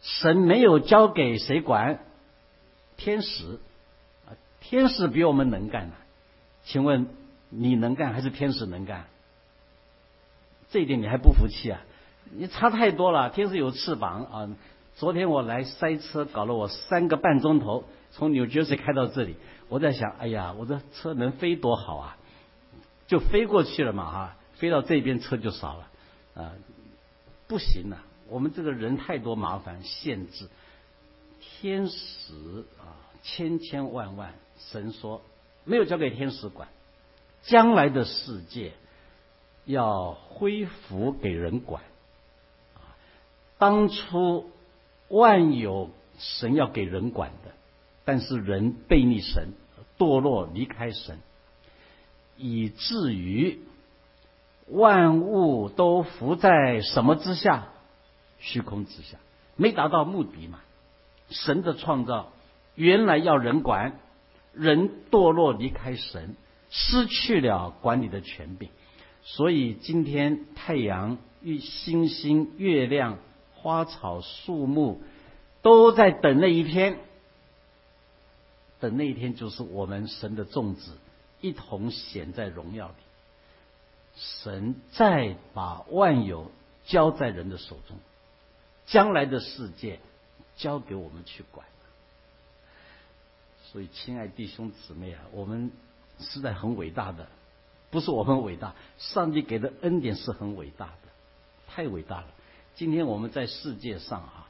[0.00, 2.00] 神没有交给谁管？
[2.96, 3.58] 天使
[4.26, 5.94] 啊，天使比我们能干呢。
[6.64, 7.08] 请问？
[7.52, 9.06] 你能干还是天使能干？
[10.70, 11.80] 这一点你还不服气啊？
[12.30, 13.30] 你差太多了。
[13.30, 14.48] 天使有翅膀啊！
[14.94, 17.82] 昨天我来塞车，搞了我三个半钟头，
[18.12, 19.36] 从纽约市开到这里。
[19.68, 22.16] 我在想，哎呀，我的车能飞多好啊！
[23.06, 25.88] 就飞过去了嘛哈，飞到这边车就少了。
[26.34, 26.52] 啊，
[27.46, 30.48] 不行啊，我们这个人太多麻烦限制，
[31.40, 35.22] 天使啊千千万万，神说
[35.64, 36.68] 没有交给天使管，
[37.42, 38.72] 将来的世界
[39.64, 41.82] 要恢复给人管，
[43.58, 44.50] 当初
[45.08, 47.52] 万有神要给人管的，
[48.10, 49.52] 但是人背逆神，
[49.96, 51.20] 堕落离开神，
[52.36, 53.60] 以至于。
[54.66, 57.68] 万物都伏在什么之下？
[58.40, 59.18] 虚空之下，
[59.54, 60.58] 没达到目的嘛？
[61.28, 62.32] 神的创造
[62.74, 64.00] 原来要人管，
[64.54, 66.34] 人堕落离开神，
[66.68, 68.70] 失去了管理的权柄，
[69.22, 73.18] 所以今天太阳、与星星、月亮、
[73.54, 75.00] 花草、树木
[75.62, 76.98] 都在等那一天，
[78.80, 80.96] 等那一天就是我们神的众子
[81.40, 82.94] 一同显在荣耀里。
[84.16, 86.50] 神再把万有
[86.84, 87.96] 交在人的手中，
[88.86, 90.00] 将来的世界
[90.56, 91.66] 交给我们去管。
[93.70, 95.70] 所以，亲爱弟兄姊妹啊，我们
[96.18, 97.28] 实在很伟大的，
[97.90, 101.08] 不是我们伟大，上帝给的恩典是很伟大的，
[101.68, 102.26] 太伟大了。
[102.74, 104.48] 今天我们在世界上啊，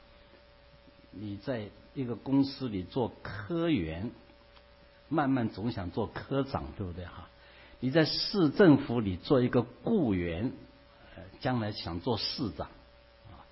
[1.11, 4.09] 你在一个公司里做科员，
[5.11, 7.27] 慢慢总想做科长，对不对哈？
[7.81, 10.53] 你在市政府里做一个雇员，
[11.41, 12.67] 将来想做市长，
[13.29, 13.43] 啊，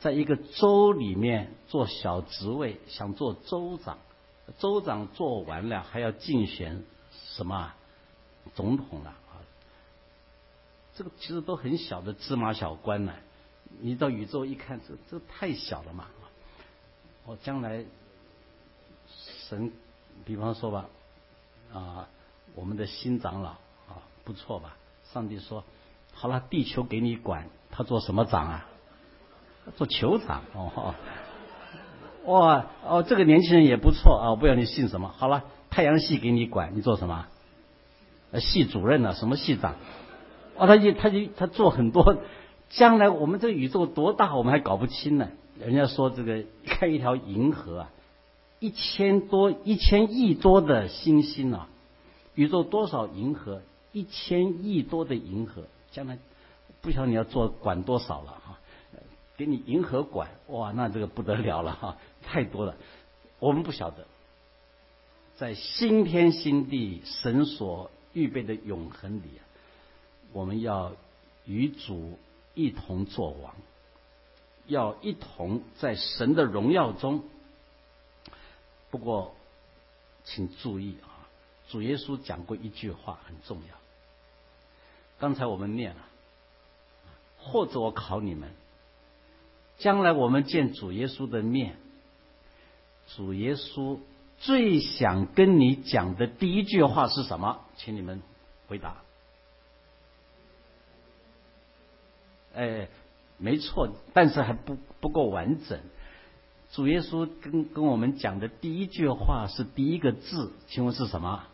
[0.00, 3.98] 在一个州里面做小职位，想做州长，
[4.58, 7.72] 州长做完了还要竞选什么
[8.54, 9.38] 总统了啊？
[10.96, 13.14] 这个其实都很小的芝麻小官呢。
[13.80, 16.06] 你到宇宙一看，这这太小了嘛！
[17.26, 17.84] 我将来
[19.48, 19.72] 神，
[20.24, 20.88] 比方说吧，
[21.74, 22.08] 啊，
[22.54, 24.00] 我们的新长老啊。
[24.24, 24.76] 不错吧？
[25.12, 25.64] 上帝说
[26.14, 28.66] ：“好了，地球给你管，他做什么长啊？
[29.76, 30.94] 做酋长哦。
[32.24, 34.30] 哇哦，这个年轻人也不错啊！
[34.30, 35.08] 我不知道你姓什么。
[35.08, 37.26] 好了，太阳系给你管，你做什么？
[38.40, 39.14] 系主任呢？
[39.14, 39.74] 什么系长？
[40.56, 42.16] 哦，他就他就他做很多。
[42.70, 45.28] 将来我们这宇宙多大，我们还搞不清呢。
[45.58, 47.90] 人家说这个看一条银河啊，
[48.60, 51.68] 一千多一千亿多的星星啊，
[52.34, 53.62] 宇宙多少银河？”
[53.94, 56.18] 一千亿多的银河，将来
[56.80, 58.58] 不晓得你要做管多少了哈，
[59.36, 62.74] 给你银河管哇，那这个不得了了哈，太多了，
[63.38, 64.04] 我们不晓得，
[65.36, 69.42] 在新天新地神所预备的永恒里啊，
[70.32, 70.90] 我们要
[71.44, 72.18] 与主
[72.54, 73.54] 一同作王，
[74.66, 77.22] 要一同在神的荣耀中。
[78.94, 79.34] 不过，
[80.22, 81.26] 请注意啊，
[81.68, 83.74] 主耶稣讲过一句话很重要。
[85.18, 86.06] 刚才我们念了，
[87.36, 88.52] 或者我考你们，
[89.78, 91.74] 将来我们见主耶稣的面，
[93.16, 93.98] 主耶稣
[94.38, 97.64] 最想跟你讲的第一句话是什么？
[97.76, 98.22] 请你们
[98.68, 98.98] 回答。
[102.54, 102.86] 哎，
[103.38, 105.80] 没错，但是还不不够完整。
[106.74, 111.44] 主耶稣跟跟我们讲的第一句话是第一个字，请问是什么？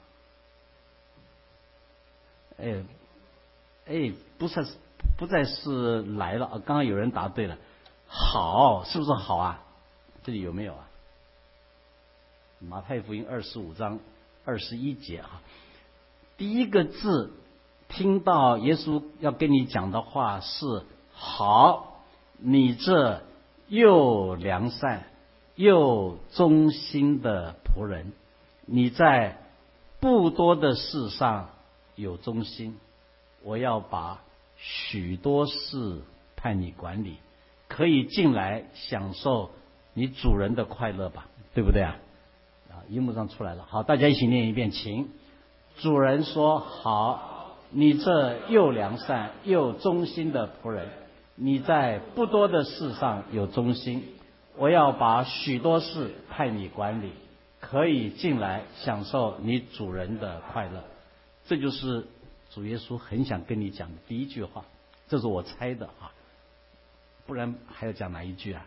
[2.57, 2.83] 哎。
[3.87, 4.65] 哎，不是，
[5.19, 6.47] 不再是来了！
[6.65, 7.59] 刚刚有人答对了，
[8.07, 9.65] 好，是不是好啊？
[10.23, 10.89] 这里有没有啊？
[12.61, 13.99] 马太福音二十五章
[14.45, 15.43] 二十一节啊，
[16.37, 17.33] 第一个字，
[17.89, 22.05] 听到耶稣要跟你讲的话是“好”，
[22.39, 23.23] 你这
[23.67, 25.05] 又良善
[25.61, 28.13] 又忠心的仆人，
[28.65, 29.37] 你在
[30.01, 31.51] 不多的事上
[31.97, 32.79] 有忠心。
[33.43, 34.23] 我要把
[34.57, 36.01] 许多事
[36.35, 37.17] 派你管理，
[37.69, 39.51] 可以进来享受
[39.93, 41.97] 你主人的快乐吧，对不对啊？
[42.71, 45.11] 啊，荧幕上出来了，好，大家一起念一遍，请。
[45.77, 50.89] 主人说：“好，你这又良善又忠心的仆人，
[51.35, 54.05] 你在不多的事上有忠心，
[54.61, 57.13] 我要把许多事派你管理，
[57.61, 60.85] 可以进来享受你主人的快乐。”
[61.49, 62.07] 这就是。
[62.53, 64.65] 主耶稣很想跟你讲的第一句话，
[65.07, 66.11] 这是我猜的啊，
[67.25, 68.67] 不然还要讲哪一句啊？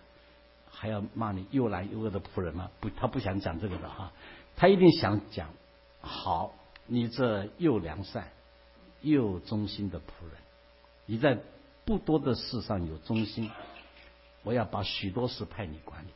[0.72, 2.72] 还要骂你又懒又恶的仆人吗？
[2.80, 4.14] 不，他不想讲这个的哈，
[4.56, 5.50] 他一定想讲，
[6.00, 6.54] 好，
[6.88, 8.30] 你这又良善
[9.02, 10.38] 又忠心的仆人，
[11.06, 11.38] 你在
[11.84, 13.52] 不多的事上有忠心，
[14.44, 16.08] 我要把许多事派你管理。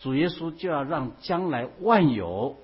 [0.00, 2.56] 主耶稣就要让将来万有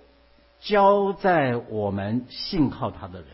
[0.61, 3.29] 交在我们信靠他的人。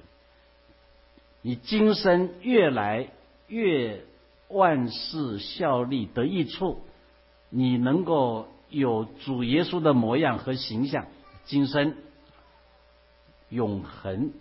[1.40, 3.08] 你今生越来
[3.48, 4.04] 越
[4.48, 6.82] 万事效力得益处，
[7.48, 11.06] 你能够有主耶稣的模样和形象，
[11.44, 11.96] 今生
[13.48, 14.32] 永恒，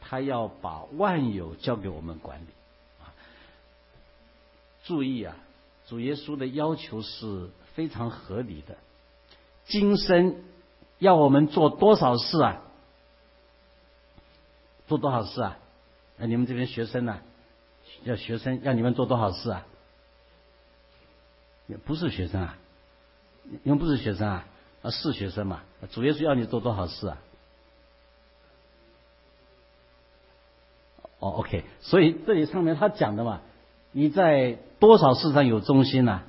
[0.00, 2.46] 他要把万有交给我们管理。
[3.02, 3.14] 啊，
[4.84, 5.36] 注意啊，
[5.86, 8.76] 主耶稣的要求是非常合理的。
[9.66, 10.42] 今生
[10.98, 12.62] 要我们做多少事啊？
[14.86, 15.58] 做多少事啊？
[16.16, 17.20] 那你们这边学生呢？
[18.04, 19.66] 要学生要你们做多少事啊？
[21.66, 22.56] 也不是学生啊，
[23.62, 24.46] 你们不是学生啊？
[24.82, 25.62] 啊，是学生嘛？
[25.90, 27.18] 主耶稣要你做多少事啊？
[31.18, 33.40] 哦，OK，所以这里上面他讲的嘛，
[33.96, 36.20] 你在多少事上有忠心呢？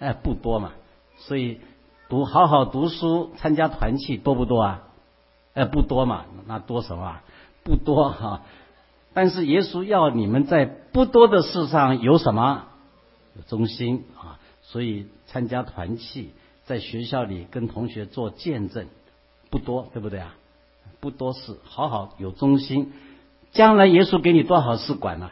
[0.00, 0.72] 哎，不多嘛。
[1.18, 1.60] 所以
[2.08, 4.82] 读好好读书，参加团契多不多啊？
[5.54, 6.24] 哎，不多嘛。
[6.48, 7.20] 那多什么？
[7.62, 8.42] 不多哈。
[9.14, 12.64] 但是耶稣要你们在不多的事上有什么？
[13.36, 14.40] 有忠心啊。
[14.62, 16.32] 所以参加团契，
[16.64, 18.88] 在学校里跟同学做见证，
[19.50, 20.34] 不多，对不对啊？
[20.98, 22.92] 不多事，好好有忠心。
[23.52, 25.30] 将来耶稣给你多少事管呢？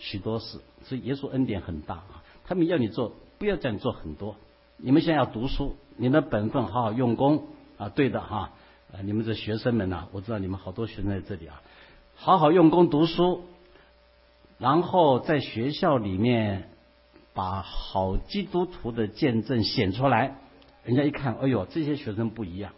[0.00, 2.24] 许多事，所以耶稣恩典很大啊。
[2.44, 4.34] 他们要你做，不要叫你做很多。
[4.78, 7.46] 你们现在要读书，你的本分好好用功
[7.78, 7.88] 啊。
[7.90, 8.50] 对的哈，
[8.92, 11.62] 啊，你们这学生们呐，我知道你们好多学生在这里啊，
[12.16, 13.44] 好好用功读书，
[14.58, 16.70] 然后在学校里面
[17.34, 20.38] 把好基督徒的见证显出来，
[20.82, 22.72] 人家一看，哎呦，这些学生不一样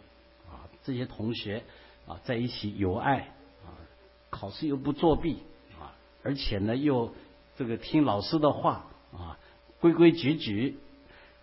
[0.49, 1.63] 啊，这些同学
[2.05, 3.19] 啊，在一起有爱
[3.65, 3.73] 啊。
[4.29, 5.39] 考试又不作弊，
[6.23, 7.13] 而且呢又
[7.57, 9.37] 这个听老师的话啊，
[9.79, 10.77] 规规矩矩，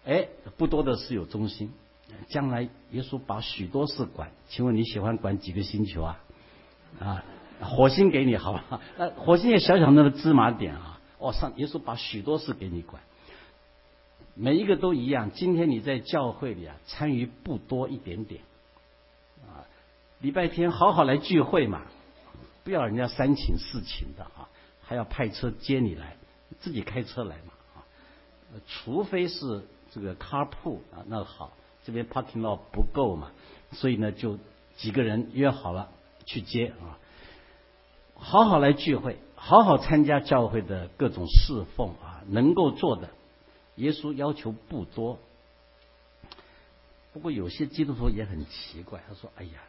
[0.05, 1.73] 哎，不多的是有忠心。
[2.29, 6.21] 将来耶稣把许多事管，请问你喜欢管几个星球啊？
[6.99, 7.25] 啊，
[7.61, 8.81] 火星给你好吧？
[8.99, 11.01] 那火星也小小那个芝麻点啊。
[11.19, 13.01] 哦，上耶稣把许多事给你管，
[14.35, 15.31] 每一个都一样。
[15.31, 18.41] 今天你在教会里啊，参与不多一点点
[19.47, 19.69] 啊，
[20.21, 21.83] 礼拜天好好来聚会嘛。
[22.65, 24.49] 不要人家三请四请的啊，
[24.91, 26.17] 还要派车接你来，
[26.59, 27.87] 自己开车来嘛啊。
[28.67, 29.63] 除非是
[29.93, 31.53] 这个 carpool 啊，那好，
[31.85, 33.31] 这边 parking lot 不够嘛，
[33.71, 34.37] 所以呢就
[34.77, 35.93] 几个人约好了
[36.27, 36.99] 去接啊。
[38.17, 43.11] 好好来聚会，好好参加教会的各种侍奉啊，能够做的，
[43.77, 45.21] 耶稣要求不多。
[47.13, 49.61] 不过有些基督徒也很奇怪，他说：“哎呀，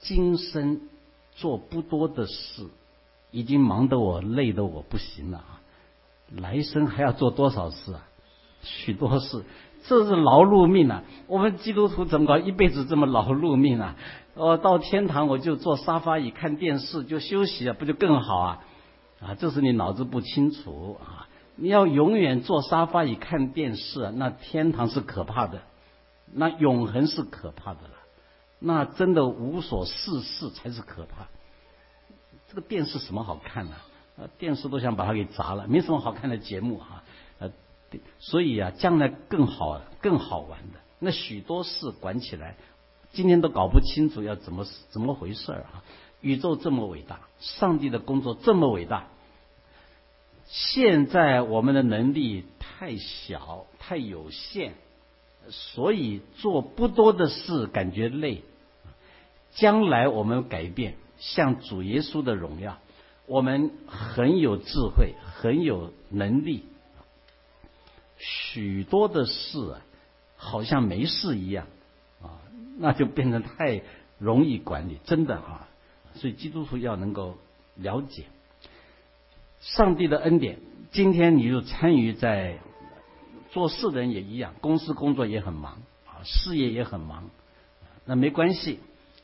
[0.00, 0.88] 今生。”
[1.34, 2.68] 做不多的事，
[3.32, 5.60] 已经忙得我累得我不行了啊！
[6.30, 8.06] 来生还要做多少事啊？
[8.62, 9.42] 许多事，
[9.84, 11.02] 这是劳碌命啊！
[11.26, 13.96] 我们基督徒怎么搞一辈子这么劳碌命啊？
[14.34, 18.64] 哦，到天堂我就坐沙发椅看电视就休息啊，不就更好啊？
[19.20, 21.26] 啊，这是你脑子不清楚啊！
[21.56, 25.62] 你要永远坐沙发椅看电视，那天堂是可怕的，
[26.32, 27.94] 那永恒是可怕的了。
[28.58, 31.26] 那真的无所事事才是可怕。
[32.52, 33.76] 这个电视什么好看呢？
[34.18, 37.02] 啊，电视都想把它给砸了，没什么好看的节目哈。
[37.38, 37.50] 呃，
[38.18, 42.56] 所以啊，将来更好、更好玩的那许多事管起来，
[43.14, 45.82] 今天都搞不清楚要怎么怎么回事啊。
[46.20, 49.06] 宇宙这么伟大，上帝的工作这么伟大，
[50.46, 54.74] 现在我们的能力太小、太有限，
[55.48, 58.42] 所以做不多的事感觉累。
[59.54, 62.78] 将来我们改变，像主耶稣的荣耀，
[63.26, 66.64] 我们很有智慧，很有能力，
[68.18, 69.80] 许多的事啊，
[70.36, 71.68] 好像没事一样
[72.20, 72.42] 啊，
[72.76, 73.82] 那就变成太
[74.18, 75.68] 容易管理，真的啊。
[76.14, 77.38] 所以基督徒要能够
[77.76, 78.24] 了解
[79.60, 80.58] 上帝的恩典。
[80.90, 82.58] 今天你就参与在
[83.52, 87.30] 做事的人也一样，公司工作也很忙啊，事业也很忙，
[88.06, 88.80] 那没关系。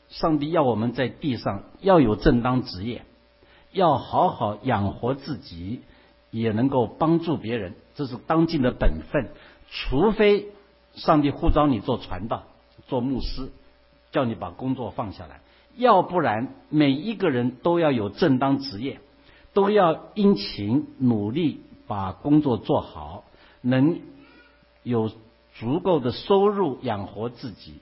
[0.09, 3.03] 上帝要我们在地上要有正当职业，
[3.71, 5.81] 要好好养活自己，
[6.31, 9.29] 也能够帮助别人，这是当尽的本分。
[9.69, 10.47] 除非
[10.95, 12.43] 上帝呼召你做传道、
[12.87, 13.51] 做牧师，
[14.11, 15.41] 叫你把工作放下来，
[15.77, 18.99] 要不然每一个人都要有正当职业，
[19.53, 23.25] 都要殷勤努力把工作做好，
[23.61, 23.99] 能
[24.81, 25.11] 有
[25.53, 27.75] 足够的收入养活自己。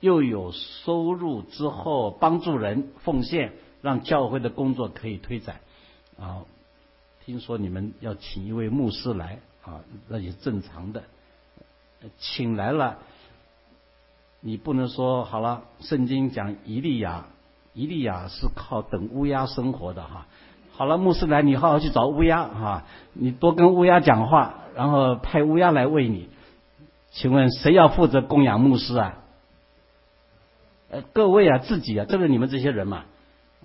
[0.00, 5.60] 又有收入之后帮助人奉献，让教会的工作可以推展。
[6.20, 6.42] 啊，
[7.24, 11.02] 听说你们要请一位牧师来啊，那也正常的。
[12.18, 12.98] 请来了，
[14.40, 15.64] 你不能说好了。
[15.80, 17.26] 圣经讲以利亚，
[17.74, 20.26] 以利亚是靠等乌鸦生活的哈。
[20.72, 22.84] 好了，牧师来，你好好去找乌鸦哈，
[23.14, 26.28] 你多跟乌鸦讲话，然后派乌鸦来喂你。
[27.10, 29.18] 请问谁要负责供养牧师啊？
[30.90, 33.04] 呃，各位啊，自己啊，这个你们这些人嘛，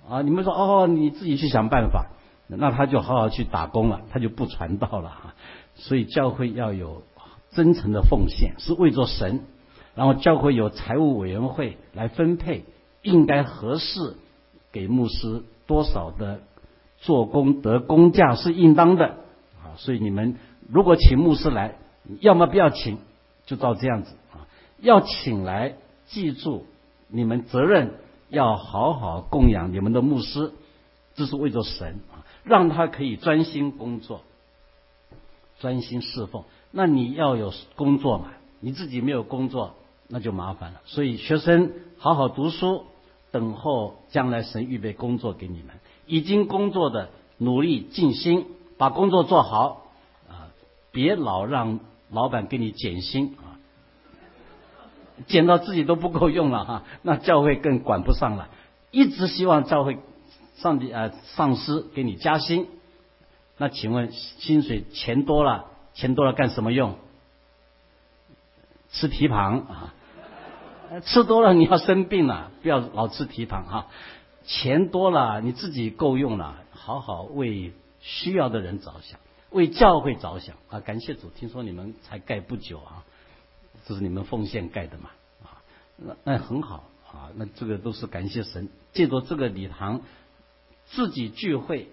[0.08, 2.06] 啊，你们说哦，你自己去想办法，
[2.48, 5.34] 那他就好好去打工了，他就不传道了啊。
[5.74, 7.02] 所以教会要有
[7.50, 9.40] 真诚的奉献，是为着神。
[9.94, 12.64] 然后教会有财务委员会来分配，
[13.02, 14.16] 应该合适
[14.72, 16.40] 给牧师多少的
[16.98, 19.06] 做工得工价是应当的
[19.62, 19.76] 啊。
[19.76, 20.36] 所以你们
[20.68, 21.76] 如果请牧师来，
[22.20, 22.98] 要么不要请。
[23.46, 24.48] 就照这样子啊，
[24.80, 25.74] 要请来，
[26.06, 26.64] 记住
[27.14, 27.94] 你们责任
[28.28, 30.52] 要好好供养你们的牧师，
[31.14, 34.22] 这是为着神啊，让他可以专心工作，
[35.60, 36.42] 专心侍奉。
[36.72, 39.74] 那你要有工作嘛，你自己没有工作，
[40.08, 40.80] 那就麻烦了。
[40.86, 42.84] 所以学生好好读书，
[43.30, 45.76] 等候将来神预备工作给你们。
[46.06, 48.46] 已经工作的努力尽心，
[48.76, 49.86] 把工作做好
[50.28, 50.50] 啊，
[50.90, 51.78] 别老让。
[52.10, 53.34] 老板给你减薪
[55.26, 58.48] 捡，到自己都不够用了哈，那教会更管不上了。
[58.90, 59.98] 一直希望教会
[60.56, 62.68] 上帝啊上司给你加薪，
[63.56, 66.96] 那请问薪水钱多了，钱多了干什么用？
[68.90, 69.94] 吃蹄膀啊，
[71.04, 73.86] 吃多了你要生病了，不要老吃蹄膀哈。
[74.44, 79.18] 钱多了你自己够用了，好好为需要的人着想。
[79.50, 80.80] 为教会着想啊！
[80.80, 83.04] 感谢主，听说你们才盖不久啊，
[83.86, 85.10] 这是你们奉献盖的嘛
[85.42, 85.62] 啊？
[85.96, 90.00] 那那很好啊，那这个都是感谢神，借着这个礼堂，
[90.86, 91.88] 自己聚会，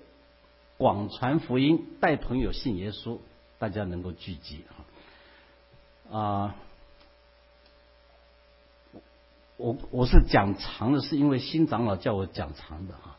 [0.78, 3.20] 广传福音，带朋友信耶稣，
[3.60, 4.64] 大家能够聚集
[6.10, 6.56] 啊啊！
[9.58, 13.18] 我我是讲长的，是因为新长老叫我讲长的啊。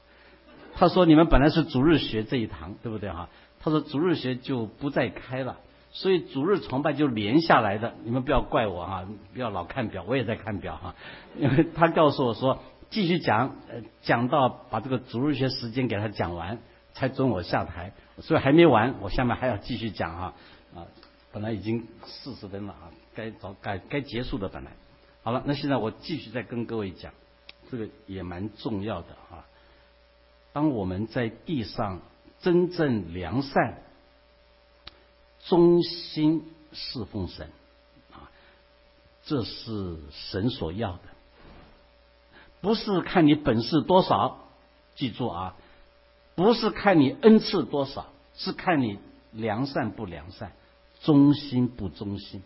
[0.75, 3.29] 他说你们本来是逐日学这一堂，对不对哈？
[3.61, 5.61] 他说逐日学就不再开了，
[5.93, 7.95] 所以主日崇拜就连下来的。
[8.03, 10.95] 你们不要怪我哈，不要老看表，我也在看表哈。
[11.39, 16.59] 因为他告诉我说继续讲，呃，讲到把这个主日学时间给他讲完，
[16.95, 17.93] 才准我下台。
[18.19, 20.35] 所以还没完，我下面还要继续讲哈。
[20.75, 20.87] 啊，
[21.31, 24.73] 本来已经四十分了啊，该早该该结束的本来。
[25.23, 27.13] 好了，那现在我继续再跟各位讲，
[27.71, 29.45] 这个也蛮重要的啊。
[30.53, 32.01] 当我们在地上。
[32.43, 33.83] 真正良善、
[35.47, 37.51] 忠心侍奉神
[38.13, 38.31] 啊，
[39.25, 41.03] 这是神所要的，
[42.61, 44.39] 不是看你本事多少，
[44.95, 45.57] 记住啊，
[46.35, 48.99] 不是看你恩赐多少，是看你
[49.33, 50.53] 良善不良善，
[51.03, 52.43] 忠心不忠心。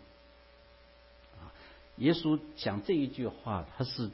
[1.39, 1.53] 啊，
[1.97, 4.09] 耶稣讲这一句话，他是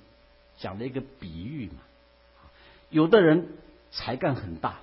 [0.58, 1.78] 讲了一个比喻嘛，
[2.90, 3.50] 有的人
[3.92, 4.80] 才干很大。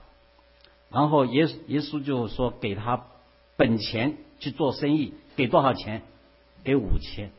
[0.88, 3.06] 然后耶耶稣就说给他
[3.60, 6.00] 本钱去做生意，给多少钱？
[6.64, 7.30] 给五千。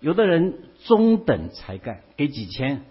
[0.00, 2.82] 有的人中等才干，给几千？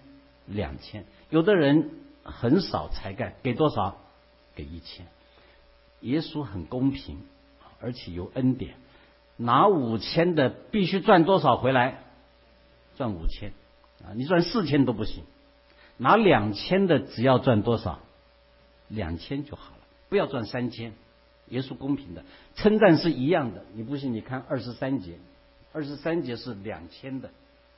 [0.46, 1.04] 两千。
[1.28, 1.90] 有的人
[2.22, 3.98] 很少才干，给多少？
[4.54, 5.06] 给一千。
[6.00, 7.18] 耶稣很公平，
[7.78, 8.76] 而且有恩典。
[9.36, 12.04] 拿五千的必须赚多少回来？
[12.96, 13.52] 赚五千
[14.02, 14.16] 啊！
[14.16, 15.24] 你赚四千都不行。
[15.98, 17.98] 拿两千的只要赚多少？
[18.88, 19.82] 两千就好了。
[20.08, 20.94] 不要赚三千，
[21.50, 23.64] 耶稣公平的称赞是一样的。
[23.74, 24.12] 你不信？
[24.12, 25.18] 你看二十三节，
[25.72, 27.30] 二十三节是两千的，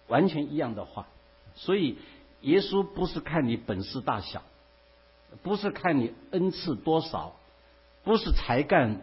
[0.09, 1.07] 完全一样的话。
[1.55, 1.99] 所以
[2.43, 4.43] 耶稣不是看你本事大小，
[5.43, 7.37] 不是看你恩赐多少，
[8.05, 9.01] 不是才干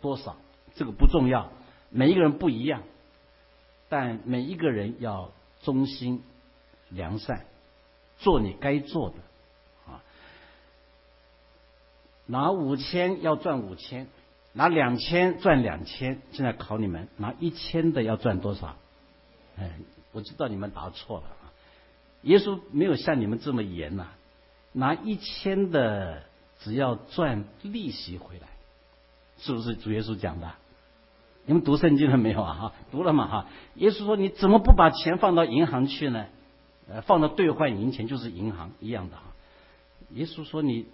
[0.00, 0.36] 多少，
[0.74, 1.50] 这个不重要。
[1.90, 2.82] 每一个人不一样，
[3.88, 5.32] 但每一个人要
[5.62, 6.22] 忠心
[6.90, 7.46] 良善，
[8.18, 9.16] 做你该做的。
[12.26, 14.08] 拿五千要赚五千，
[14.52, 16.20] 拿两千赚两千。
[16.32, 18.76] 现在考你们，拿一千的要赚多少？
[19.56, 19.70] 哎，
[20.12, 21.52] 我知道你们答错了啊。
[22.22, 24.08] 耶稣没有像你们这么严呐，
[24.72, 26.24] 拿一千的
[26.58, 28.48] 只要赚利息回来，
[29.38, 30.50] 是不是主耶稣讲的？
[31.44, 32.54] 你们读圣经了没有啊？
[32.54, 33.46] 哈，读了嘛哈。
[33.76, 36.26] 耶稣说：“你怎么不把钱放到银行去呢？
[36.88, 39.22] 呃，放到兑换银钱就是银行一样的哈。”
[40.10, 40.86] 耶稣说：“你。”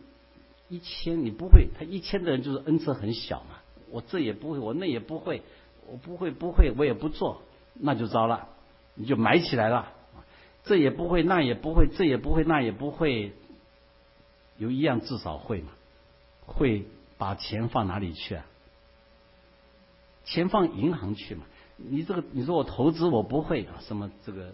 [0.73, 3.57] 一千你不会，他一千的人就是恩赐很小嘛。
[3.91, 5.43] 我这也不会，我那也不会，
[5.87, 7.43] 我不会不会，我也不做，
[7.75, 8.49] 那就糟了，
[8.95, 9.93] 你就埋起来了。
[10.65, 13.33] 这也不会，那也不会，这也不会，那也不会，
[14.57, 15.73] 有一样至少会嘛，
[16.47, 16.87] 会
[17.19, 18.47] 把钱放哪里去啊？
[20.25, 21.45] 钱放银行去嘛。
[21.77, 24.53] 你这个你说我投资我不会啊，什么这个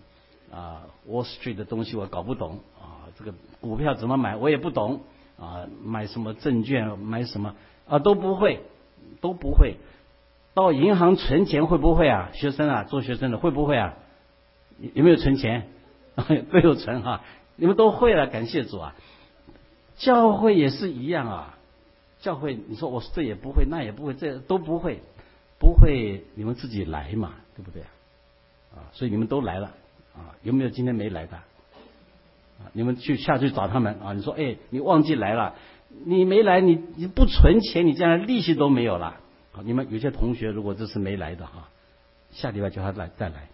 [0.50, 5.02] 啊 Wall Street 的东西我搞不懂啊，这个股票怎么买我也不懂。
[5.40, 7.54] 啊，买什么证券，买什么
[7.88, 8.60] 啊都不会，
[9.20, 9.76] 都不会。
[10.54, 12.30] 到银行存钱会不会啊？
[12.34, 13.94] 学生啊，做学生的会不会啊？
[14.94, 15.68] 有没有存钱？
[16.50, 17.22] 都有存哈，
[17.54, 18.96] 你们都会了，感谢主啊！
[19.98, 21.58] 教会也是一样啊，
[22.20, 25.00] 教会你说我这也不会，那也不会，这都不会，
[25.60, 27.88] 不会你们自己来嘛，对不对啊？
[28.74, 29.68] 啊，所以你们都来了
[30.12, 31.38] 啊，有没有今天没来的？
[32.72, 34.12] 你们去下去找他们啊！
[34.12, 35.54] 你说哎，你忘记来了，
[36.04, 39.20] 你没来，你你不存钱，你将来利息都没有了。
[39.52, 41.68] 好，你们有些同学如果这次没来的哈，
[42.32, 43.48] 下礼拜叫他来再来，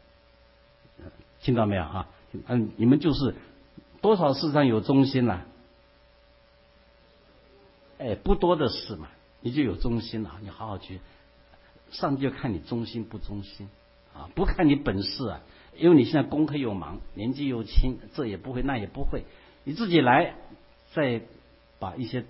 [1.40, 2.08] 听到没有啊？
[2.48, 3.34] 嗯，你们就是
[4.00, 5.44] 多少事上有忠心了？
[7.98, 9.08] 哎，不多的事嘛，
[9.40, 10.32] 你就有忠心了。
[10.42, 11.00] 你好好去，
[11.90, 13.68] 上帝就看你忠心不忠心
[14.12, 15.40] 啊，不看你本事啊。
[15.76, 19.24] 因为你现在功课又忙，年纪又轻，这也不会那也不会，
[19.64, 20.34] 你自己来，
[20.92, 21.22] 再
[21.78, 22.24] 把一些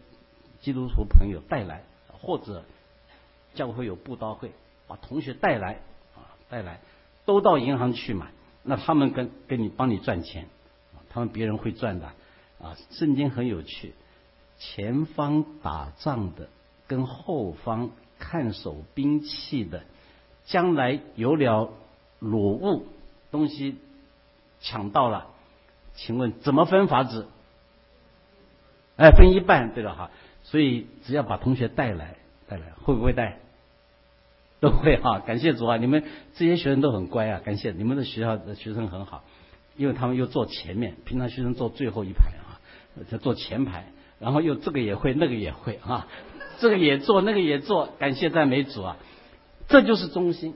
[0.61, 2.65] 基督徒朋友带来，或者
[3.55, 4.53] 教会有布道会，
[4.87, 5.81] 把同学带来
[6.15, 6.81] 啊，带来
[7.25, 8.29] 都到银行去买。
[8.63, 10.47] 那他们跟跟你帮你赚钱，
[11.11, 12.07] 他们别人会赚的
[12.61, 12.77] 啊。
[12.91, 13.93] 圣经很有趣，
[14.59, 16.49] 前方打仗的
[16.87, 19.83] 跟后方看守兵器的，
[20.47, 21.71] 将来有了
[22.21, 22.87] 裸物
[23.35, 23.79] 东西
[24.61, 25.27] 抢到了，
[25.95, 27.27] 请问怎么分法子？
[28.97, 30.11] 哎，分一半，对了哈。
[30.45, 32.15] 所以只要把同学带来，
[32.47, 33.41] 带来会不会带？
[34.61, 35.79] 都会哈，感谢主啊！
[35.79, 36.05] 你们
[36.35, 39.25] 这些学生都很乖啊，感谢你们的学校的学生很好，
[39.77, 42.63] 因为他们又坐前面，平常学生坐最后一排啊，
[43.11, 43.89] 就坐前排，
[44.21, 46.07] 然后又这个也会，那个也会啊，
[46.61, 48.97] 这个也做，那个也做，感谢赞美主啊！
[49.67, 50.55] 这就是中心，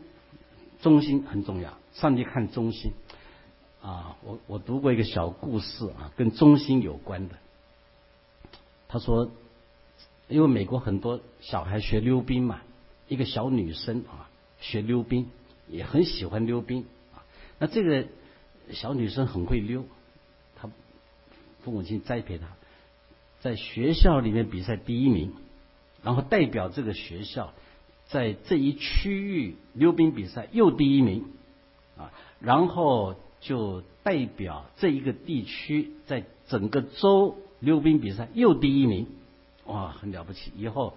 [0.81, 2.93] 中心很重要，上帝看中心
[3.83, 4.17] 啊！
[4.23, 7.35] 我我读过一个小故事啊，跟中心有关的。
[8.89, 9.31] 他说，
[10.29, 12.61] 因为美国很多小孩学溜冰嘛。
[13.09, 14.29] 一个小女生啊，
[14.61, 15.31] 学溜冰，
[15.67, 16.85] 也很喜欢溜冰
[17.15, 17.25] 啊。
[17.59, 18.07] 那这个
[18.73, 19.87] 小女生很会溜，
[20.55, 20.69] 她
[21.63, 22.49] 父母亲栽培她，
[23.41, 25.33] 在学校里面比赛第一名，
[26.03, 27.55] 然后代表这个学校
[28.09, 31.25] 在这一区域溜冰比赛又第一名
[31.99, 39.07] 啊，然后就代表这一个地区在整个州溜冰比赛又第一名，
[39.67, 40.53] 哇，很了不起！
[40.57, 40.95] 以后。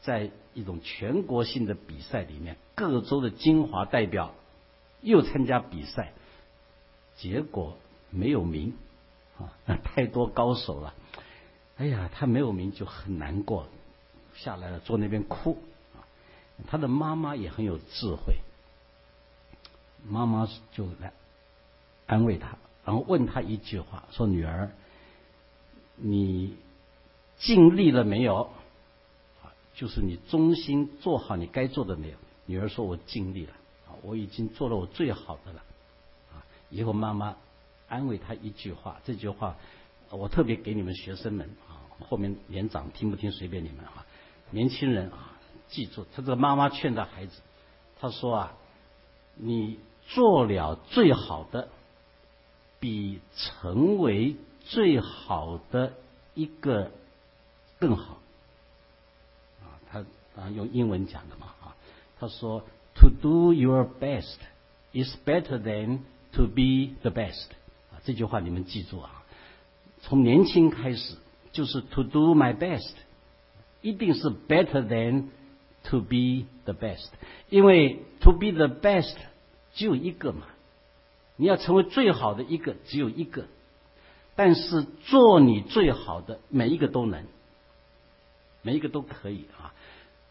[0.00, 4.32] 在一种全国性的比赛里面，各州的精华代表
[5.02, 6.12] 又参加比赛，
[7.16, 7.76] 结果
[8.10, 8.74] 没有名
[9.38, 9.52] 啊，
[9.82, 10.94] 太多高手了。
[11.78, 13.66] 哎呀，他没有名就很难过，
[14.36, 15.58] 下来了坐那边哭。
[16.68, 18.36] 他的妈妈也很有智慧，
[20.06, 21.12] 妈妈就来
[22.06, 24.70] 安慰他，然后问他一句话：说女儿，
[25.96, 26.56] 你
[27.38, 28.50] 尽力了没有？
[29.74, 32.16] 就是你忠心做好你该做的没有？
[32.46, 33.52] 女儿说：“我尽力了，
[33.86, 35.62] 啊，我已经做了我最好的了。”
[36.34, 37.36] 啊，以后妈妈
[37.88, 39.54] 安慰他一句话，这句话
[40.10, 44.04] 我特别给你们学生们啊，后面年长听不听随便你们啊，
[44.50, 45.30] 年轻人啊，
[45.68, 47.40] 记住，他这个妈妈劝的孩子，
[48.00, 48.54] 他说啊，
[49.36, 49.78] 你
[50.08, 51.68] 做了最好的，
[52.80, 55.94] 比成为最好的
[56.34, 56.90] 一个
[57.78, 58.18] 更好。
[59.62, 60.00] 啊他
[60.40, 61.76] 啊用英文讲的嘛啊，
[62.18, 62.64] 他说
[62.94, 64.36] ：“To do your best
[64.92, 66.00] is better than
[66.32, 67.48] to be the best。”
[67.92, 69.24] 啊，这句话你们记住啊，
[70.00, 71.16] 从年轻开始
[71.52, 72.92] 就是 “To do my best”，
[73.82, 75.28] 一定是 “better than
[75.84, 77.08] to be the best”，
[77.50, 79.16] 因为 “to be the best”
[79.78, 80.42] 只有一个嘛，
[81.36, 83.46] 你要成为最好的一个只有一个，
[84.34, 87.24] 但是做你最好的每一个都能，
[88.62, 89.72] 每一个都可以啊。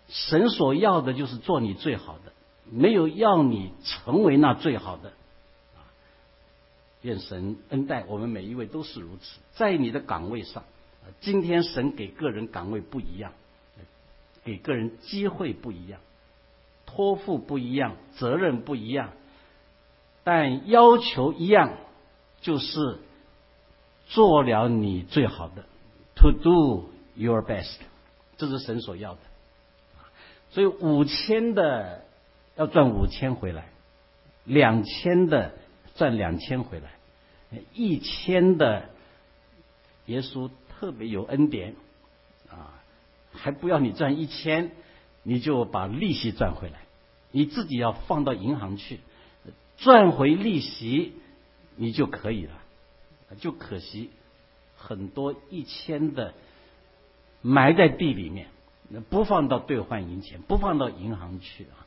[0.09, 2.33] 神所要的就是做你最好的，
[2.69, 5.11] 没有要你成为那最好的。
[5.77, 5.79] 啊，
[7.03, 10.65] 愿神恩待我们每一位都是如此，在你的岗位上，
[11.21, 13.31] 今天神给个人岗位不一样，
[14.43, 16.01] 给个人机会不一样，
[16.85, 19.13] 托付不一样，责任不一样，
[20.27, 21.77] 但要求一样，
[22.41, 22.99] 就是
[24.07, 25.63] 做了你最好的
[26.17, 27.77] ，to do your best，
[28.35, 29.19] 这是神所要的。
[30.49, 32.03] 所以五千的
[32.57, 33.69] 要赚五千回来，
[34.43, 35.53] 两千的
[35.95, 36.91] 赚两千回来，
[37.73, 38.89] 一千的
[40.07, 41.75] 耶稣特别有恩典
[42.49, 42.83] 啊，
[43.31, 44.71] 还不要你赚一千，
[45.23, 46.79] 你就把利息赚回来，
[47.31, 48.99] 你自己要放到银行去
[49.77, 51.13] 赚回利息，
[51.75, 52.53] 你就可以了。
[53.39, 54.09] 就可惜
[54.75, 56.33] 很多一千的
[57.41, 58.47] 埋在地里面，
[59.09, 61.83] 不放到兑换银钱，不放到银行去啊，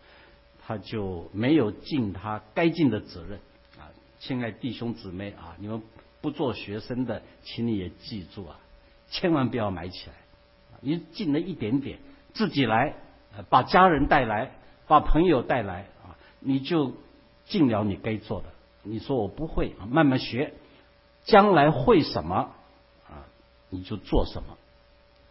[0.66, 3.38] 他就没有尽他该尽的责任
[3.78, 3.88] 啊。
[4.18, 5.82] 亲爱弟兄姊妹啊，你们
[6.20, 8.60] 不做学生的，请你也记住啊，
[9.08, 10.14] 千万不要埋起来。
[10.82, 11.98] 你尽了一点点，
[12.34, 12.94] 自己来，
[13.48, 14.52] 把家人带来，
[14.86, 16.94] 把朋友带来啊，你就
[17.50, 18.46] 尽了你该做的。
[18.82, 20.54] 你说我不会，慢慢学，
[21.24, 22.54] 将来会什么
[23.06, 23.28] 啊，
[23.68, 24.56] 你就做什么。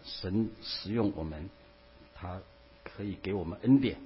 [0.04, 1.50] 神使用我们，
[2.14, 2.40] 他
[2.84, 3.98] 可以给我们恩典，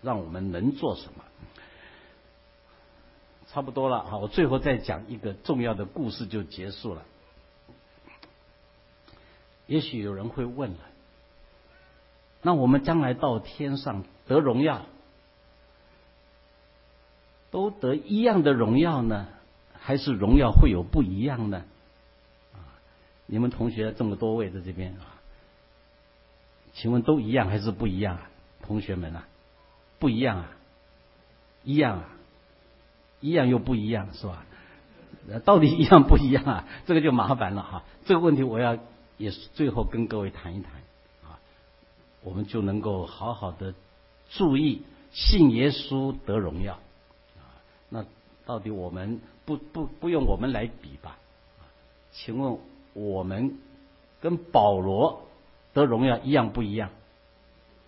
[0.00, 1.24] 让我们能做什么。
[3.50, 7.02] 差不多了啊，我最后再讲一个重要的故事就结束了。
[9.66, 10.78] 也许有人会问了，
[12.42, 14.86] 那我们将来到天上得荣耀，
[17.50, 19.26] 都得一样的荣耀呢，
[19.72, 21.64] 还是荣耀会有不一样呢？
[22.54, 22.58] 啊，
[23.26, 25.20] 你们同学这么多位在这边啊，
[26.72, 28.30] 请问都一样还是不一样啊？
[28.62, 29.26] 同学们啊，
[29.98, 30.50] 不一样啊，
[31.64, 32.08] 一样啊，
[33.20, 34.44] 一样又不一样是吧？
[35.44, 36.64] 到底一样不一样啊？
[36.86, 37.84] 这个就麻烦了哈。
[38.06, 38.78] 这个问题我要。
[39.20, 40.74] 也是最后跟各位谈一谈
[41.24, 41.40] 啊，
[42.22, 43.74] 我们就能够好好的
[44.30, 46.78] 注意信耶稣得荣耀。
[48.48, 51.18] 到底我们不不不用我们来比吧？
[52.12, 52.58] 请问
[52.94, 53.58] 我们
[54.22, 55.28] 跟保罗
[55.74, 56.88] 得荣耀一样不一样？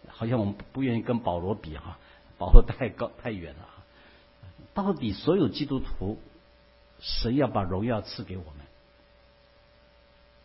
[0.06, 1.96] 好像我们不愿意跟保罗比哈，
[2.36, 3.72] 保罗太高太远了啊。
[4.74, 6.18] 到底所有基督徒，
[7.00, 8.66] 神要把荣耀赐给我们？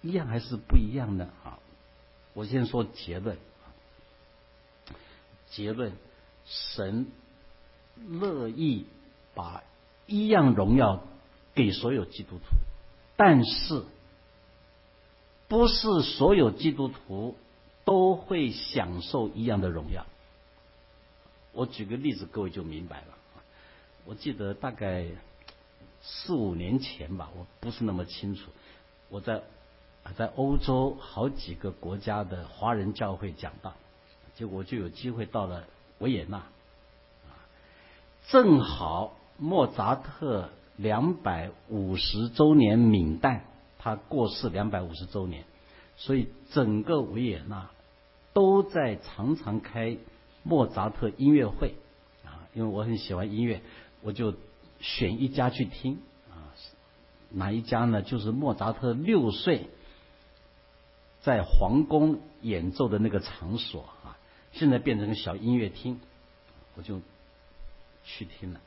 [0.02, 1.60] 一样还是不一样的啊？
[2.34, 3.38] 我先说结论。
[5.50, 5.92] 结论：
[6.46, 7.08] 神
[8.08, 8.86] 乐意
[9.34, 9.62] 把
[10.08, 11.02] 一样荣耀
[11.54, 12.56] 给所有基督徒，
[13.16, 13.84] 但是
[15.48, 17.36] 不是所有基督徒
[17.84, 20.06] 都会享受一样的荣耀。
[21.54, 23.08] 我举个例子，各位就明白了。
[24.06, 25.08] 我记得大概
[26.02, 28.50] 四五年前吧，我不是那么清楚，
[29.10, 29.44] 我在。
[30.16, 33.74] 在欧洲好几个国家的华人教会讲道，
[34.36, 35.64] 结果就有机会到了
[35.98, 36.44] 维也纳，
[38.28, 43.46] 正好莫扎特两百五十周年冥诞，
[43.78, 45.46] 他过世两百五十周年，
[45.98, 47.70] 所以整个维也纳
[48.34, 49.98] 都在常常开
[50.44, 51.76] 莫扎特音乐会
[52.26, 53.62] 啊，因为我很喜欢音乐，
[54.02, 54.34] 我就
[54.80, 56.00] 选一家去听
[56.30, 56.54] 啊，
[57.30, 58.02] 哪一家呢？
[58.02, 59.68] 就是莫扎特六岁。
[61.22, 64.16] 在皇宫演奏的那个场所啊，
[64.52, 66.00] 现在变成个小音乐厅，
[66.76, 67.02] 我就
[68.04, 68.60] 去听了，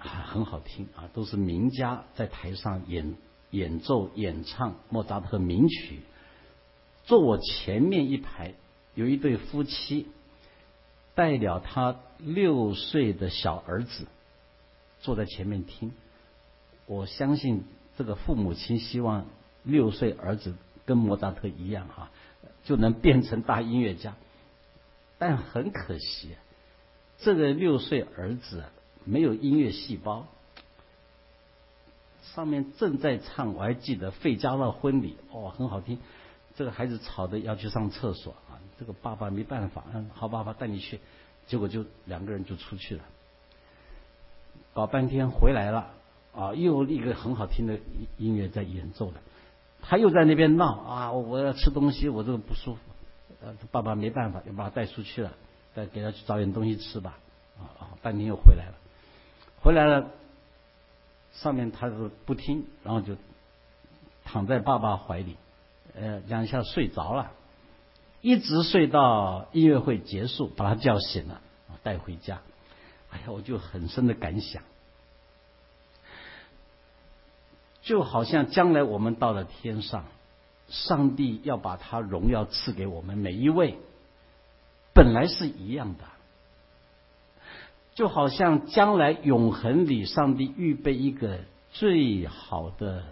[0.00, 3.14] 很好听啊，都是名家在台上演
[3.50, 6.00] 演奏演唱莫扎特名曲。
[7.04, 8.54] 坐我前面一排
[8.94, 10.06] 有一对夫妻，
[11.14, 14.06] 带了他六岁的小儿子
[15.00, 15.92] 坐在前面听。
[16.86, 17.64] 我相信
[17.96, 19.26] 这个父母亲希望
[19.62, 20.54] 六岁儿子。
[20.86, 22.10] 跟莫扎特一样哈，
[22.64, 24.16] 就能变成大音乐家，
[25.18, 26.30] 但很可惜，
[27.18, 28.64] 这个六岁儿子
[29.04, 30.26] 没有音乐细胞。
[32.22, 35.98] 上面正在唱，我还记得《费加罗婚礼》，哦，很好听。
[36.54, 41.00] 这个孩子吵的要去上厕所啊，这个爸爸没办法，嗯，好爸爸带你去。
[41.46, 43.04] 结果就两个人就出去了，
[44.72, 45.90] 搞半天回来了，
[46.32, 47.78] 啊，又一个很好听的
[48.18, 49.14] 音乐在演奏了。
[49.82, 51.12] 他又在那边闹啊！
[51.12, 52.80] 我要吃东西，我这个不舒服。
[53.42, 55.32] 呃，爸爸没办法，就把他带出去了，
[55.74, 57.18] 再给他去找点东西吃吧。
[57.58, 58.74] 啊啊，半天又回来了，
[59.62, 60.10] 回来了，
[61.32, 63.16] 上面他是不听，然后就
[64.24, 65.36] 躺在爸爸怀里，
[65.94, 67.32] 呃，两下睡着了，
[68.22, 71.40] 一直睡到音乐会结束，把他叫醒了，
[71.82, 72.40] 带回家。
[73.10, 74.62] 哎呀，我就很深的感想。
[77.82, 80.04] 就好像将来我们到了天上，
[80.68, 83.78] 上帝要把他荣耀赐给我们每一位，
[84.94, 86.04] 本来是一样的。
[87.94, 91.40] 就好像将来永恒里，上帝预备一个
[91.72, 93.04] 最好的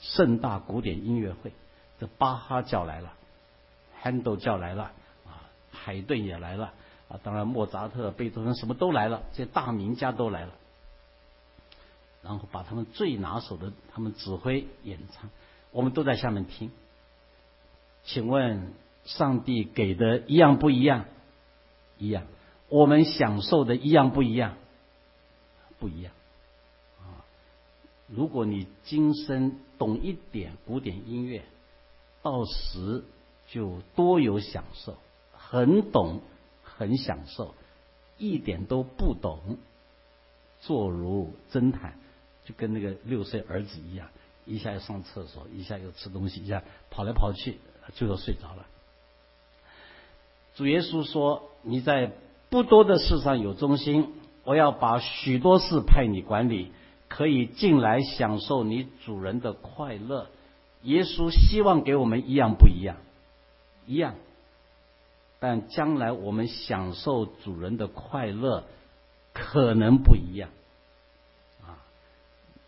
[0.00, 1.52] 盛大古典音乐会，
[1.98, 3.12] 这巴哈叫来了，
[4.00, 4.84] 汉斗叫来了，
[5.26, 6.72] 啊，海顿也来了，
[7.08, 10.52] 啊，当然莫扎特、贝多芬什么都来了，这些大名家都来了。
[12.22, 15.30] 然后把他们最拿手的，他们指挥演唱，
[15.72, 16.70] 我们都在下面听。
[18.04, 18.72] 请问，
[19.04, 21.06] 上帝给的一样不一样？
[21.98, 22.24] 一样。
[22.70, 24.56] 我们享受的一样不一样？
[25.78, 26.12] 不一样。
[27.00, 27.26] 啊，
[28.06, 31.42] 如果你今生懂一点古典音乐，
[32.22, 33.04] 到时
[33.48, 34.96] 就多有享受，
[35.32, 36.20] 很懂，
[36.62, 37.54] 很享受，
[38.18, 39.58] 一点都不懂，
[40.60, 41.98] 坐如针毯，
[42.44, 44.10] 就跟那个六岁儿子一样，
[44.44, 47.58] 一下要上厕所，一下又吃东西，一下跑来跑去，
[47.94, 48.66] 最后睡着了。
[50.54, 52.12] 主耶稣说：“你在
[52.50, 54.12] 不多的事上有忠心，
[54.44, 56.72] 我要把许多事派你管理，
[57.08, 60.26] 可以进来享受你主人的快乐。”
[60.82, 62.96] 耶稣希望给我们一样不一样，
[63.86, 64.14] 一样，
[65.38, 68.64] 但将来我们享受主人的快乐
[69.34, 70.48] 可能不一样。
[71.62, 71.78] 啊，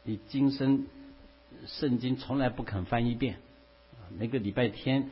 [0.04, 0.86] 你今生
[1.66, 3.38] 圣经从来不肯翻一遍，
[4.16, 5.10] 每个礼拜天。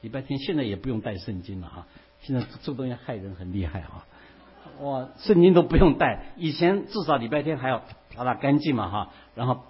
[0.00, 1.88] 礼拜天现在也不用带圣经了啊！
[2.28, 4.04] 现在这个东西害人很厉害啊！
[4.80, 7.82] 哇，圣经都不用带，以前至少礼拜天还要
[8.14, 9.62] 把它干净嘛哈，然后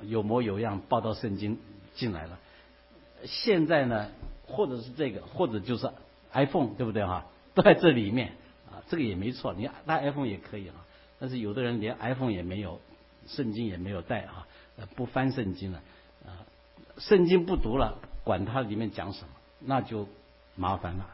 [0.00, 1.60] 有模有样抱到圣经
[1.94, 2.36] 进来了。
[3.26, 4.08] 现在呢，
[4.48, 5.88] 或者是这个，或者就是
[6.32, 7.26] iPhone，对不对哈？
[7.54, 8.32] 都在这里面
[8.72, 10.74] 啊，这个也没错，你带 iPhone 也可以啊。
[11.20, 12.80] 但是有的人连 iPhone 也没有，
[13.28, 14.48] 圣经也没有带啊，
[14.96, 15.80] 不翻圣经了
[16.26, 16.42] 啊，
[16.98, 19.28] 圣经不读了，管它里面讲什么。
[19.60, 20.08] 那就
[20.56, 21.06] 麻烦了，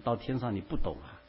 [0.00, 1.20] 到天上你不懂啊。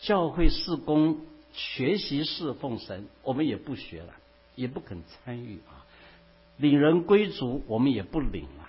[0.00, 1.20] 教会事工
[1.52, 4.14] 学习侍奉神，我们也不学了，
[4.54, 5.84] 也不肯参与啊。
[6.56, 8.68] 领人归主，我们也不领了。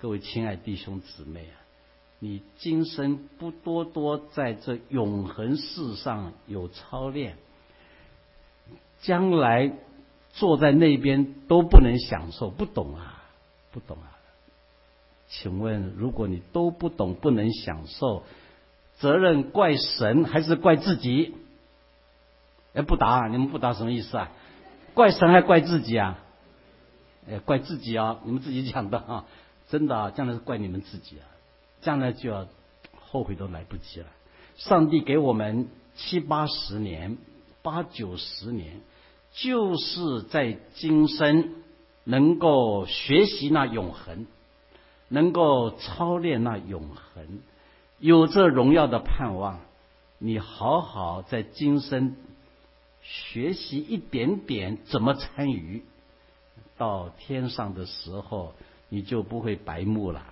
[0.00, 1.54] 各位亲爱弟兄姊妹啊，
[2.18, 7.36] 你今生不多多在这永恒世上有操练，
[9.00, 9.72] 将来
[10.32, 13.24] 坐在那边都不能享受，不懂啊，
[13.70, 14.11] 不懂啊。
[15.34, 18.22] 请问，如果你都不懂，不能享受，
[18.98, 21.34] 责任怪神还是怪自己？
[22.74, 24.30] 哎，不答，你们不答什么意思啊？
[24.92, 26.18] 怪神还怪自己啊？
[27.26, 28.20] 哎，怪自己啊！
[28.24, 29.24] 你们自己讲的啊，
[29.70, 31.24] 真的啊，将来是怪你们自己啊，
[31.80, 32.46] 将来就要
[33.00, 34.06] 后悔都来不及了。
[34.56, 37.16] 上帝给我们七八十年、
[37.62, 38.80] 八九十年，
[39.32, 41.54] 就是在今生
[42.04, 44.26] 能够学习那永恒。
[45.12, 47.40] 能够操练那永恒，
[47.98, 49.60] 有这荣耀的盼望，
[50.16, 52.16] 你好好在今生
[53.02, 55.84] 学习一点点怎么参与，
[56.78, 58.54] 到天上的时候
[58.88, 60.24] 你就不会白目了，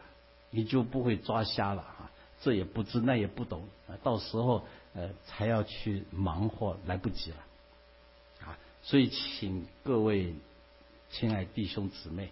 [0.48, 2.10] 你就不会抓瞎了啊！
[2.40, 7.36] 这也不知那也不懂啊，到时候呃才要去忙活，来不及了
[8.46, 8.56] 啊！
[8.82, 10.34] 所以请各位
[11.10, 12.30] 亲爱弟兄姊妹。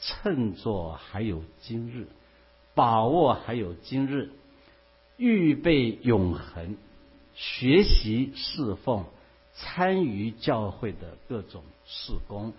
[0.00, 2.08] 趁着还有今日，
[2.74, 4.30] 把握还有今日，
[5.16, 6.76] 预备永恒，
[7.34, 9.04] 学习侍奉，
[9.54, 12.52] 参与教会的各种事工，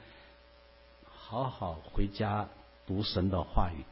[1.05, 2.47] 好好回家
[2.87, 3.83] 读神的话语，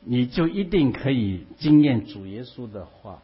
[0.00, 3.22] 你就一定可以经验主耶稣的话，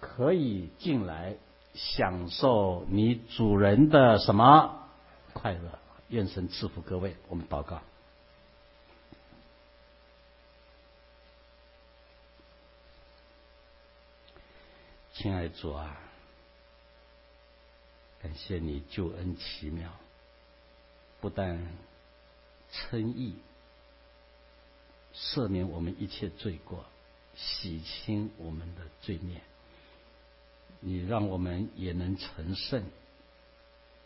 [0.00, 1.36] 可以进来
[1.74, 4.88] 享受你主人的什么
[5.32, 5.78] 快乐？
[6.08, 7.80] 愿神赐福各位，我们祷告。
[15.22, 16.00] 亲爱的主啊，
[18.22, 19.90] 感谢你救恩奇妙，
[21.20, 21.60] 不但
[22.72, 23.34] 称义、
[25.14, 26.86] 赦免我们一切罪过、
[27.36, 29.42] 洗清我们的罪孽，
[30.80, 32.82] 你让我们也能成圣，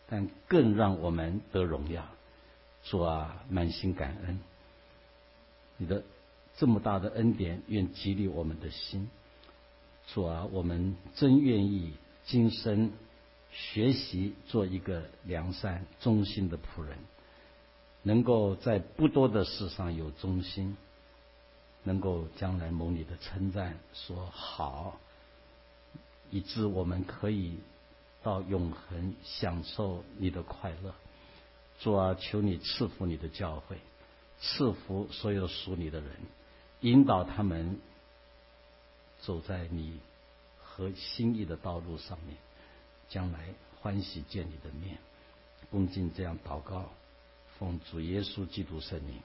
[0.07, 2.05] 但更让我们得荣耀。
[2.83, 4.41] 主啊，满心感恩，
[5.77, 6.03] 你的
[6.57, 9.09] 这么大的恩典，愿激励我们的心。
[10.13, 11.93] 主啊，我们真愿意
[12.25, 12.91] 今生
[13.51, 16.97] 学习做一个良善忠心的仆人，
[18.03, 20.77] 能够在不多的事上有忠心，
[21.83, 24.99] 能够将来蒙你的称赞，说好，
[26.29, 27.57] 以致我们可以
[28.23, 30.93] 到永恒享受你的快乐。
[31.79, 33.77] 主啊，求你赐福你的教会，
[34.39, 36.11] 赐福所有属你的人，
[36.81, 37.79] 引导他们。
[39.25, 39.99] 走在你
[40.61, 42.37] 和心意的道路上面，
[43.09, 43.47] 将来
[43.81, 44.99] 欢喜见你的面，
[45.71, 46.91] 恭敬这样祷告，
[47.57, 49.19] 奉主耶稣基督圣灵。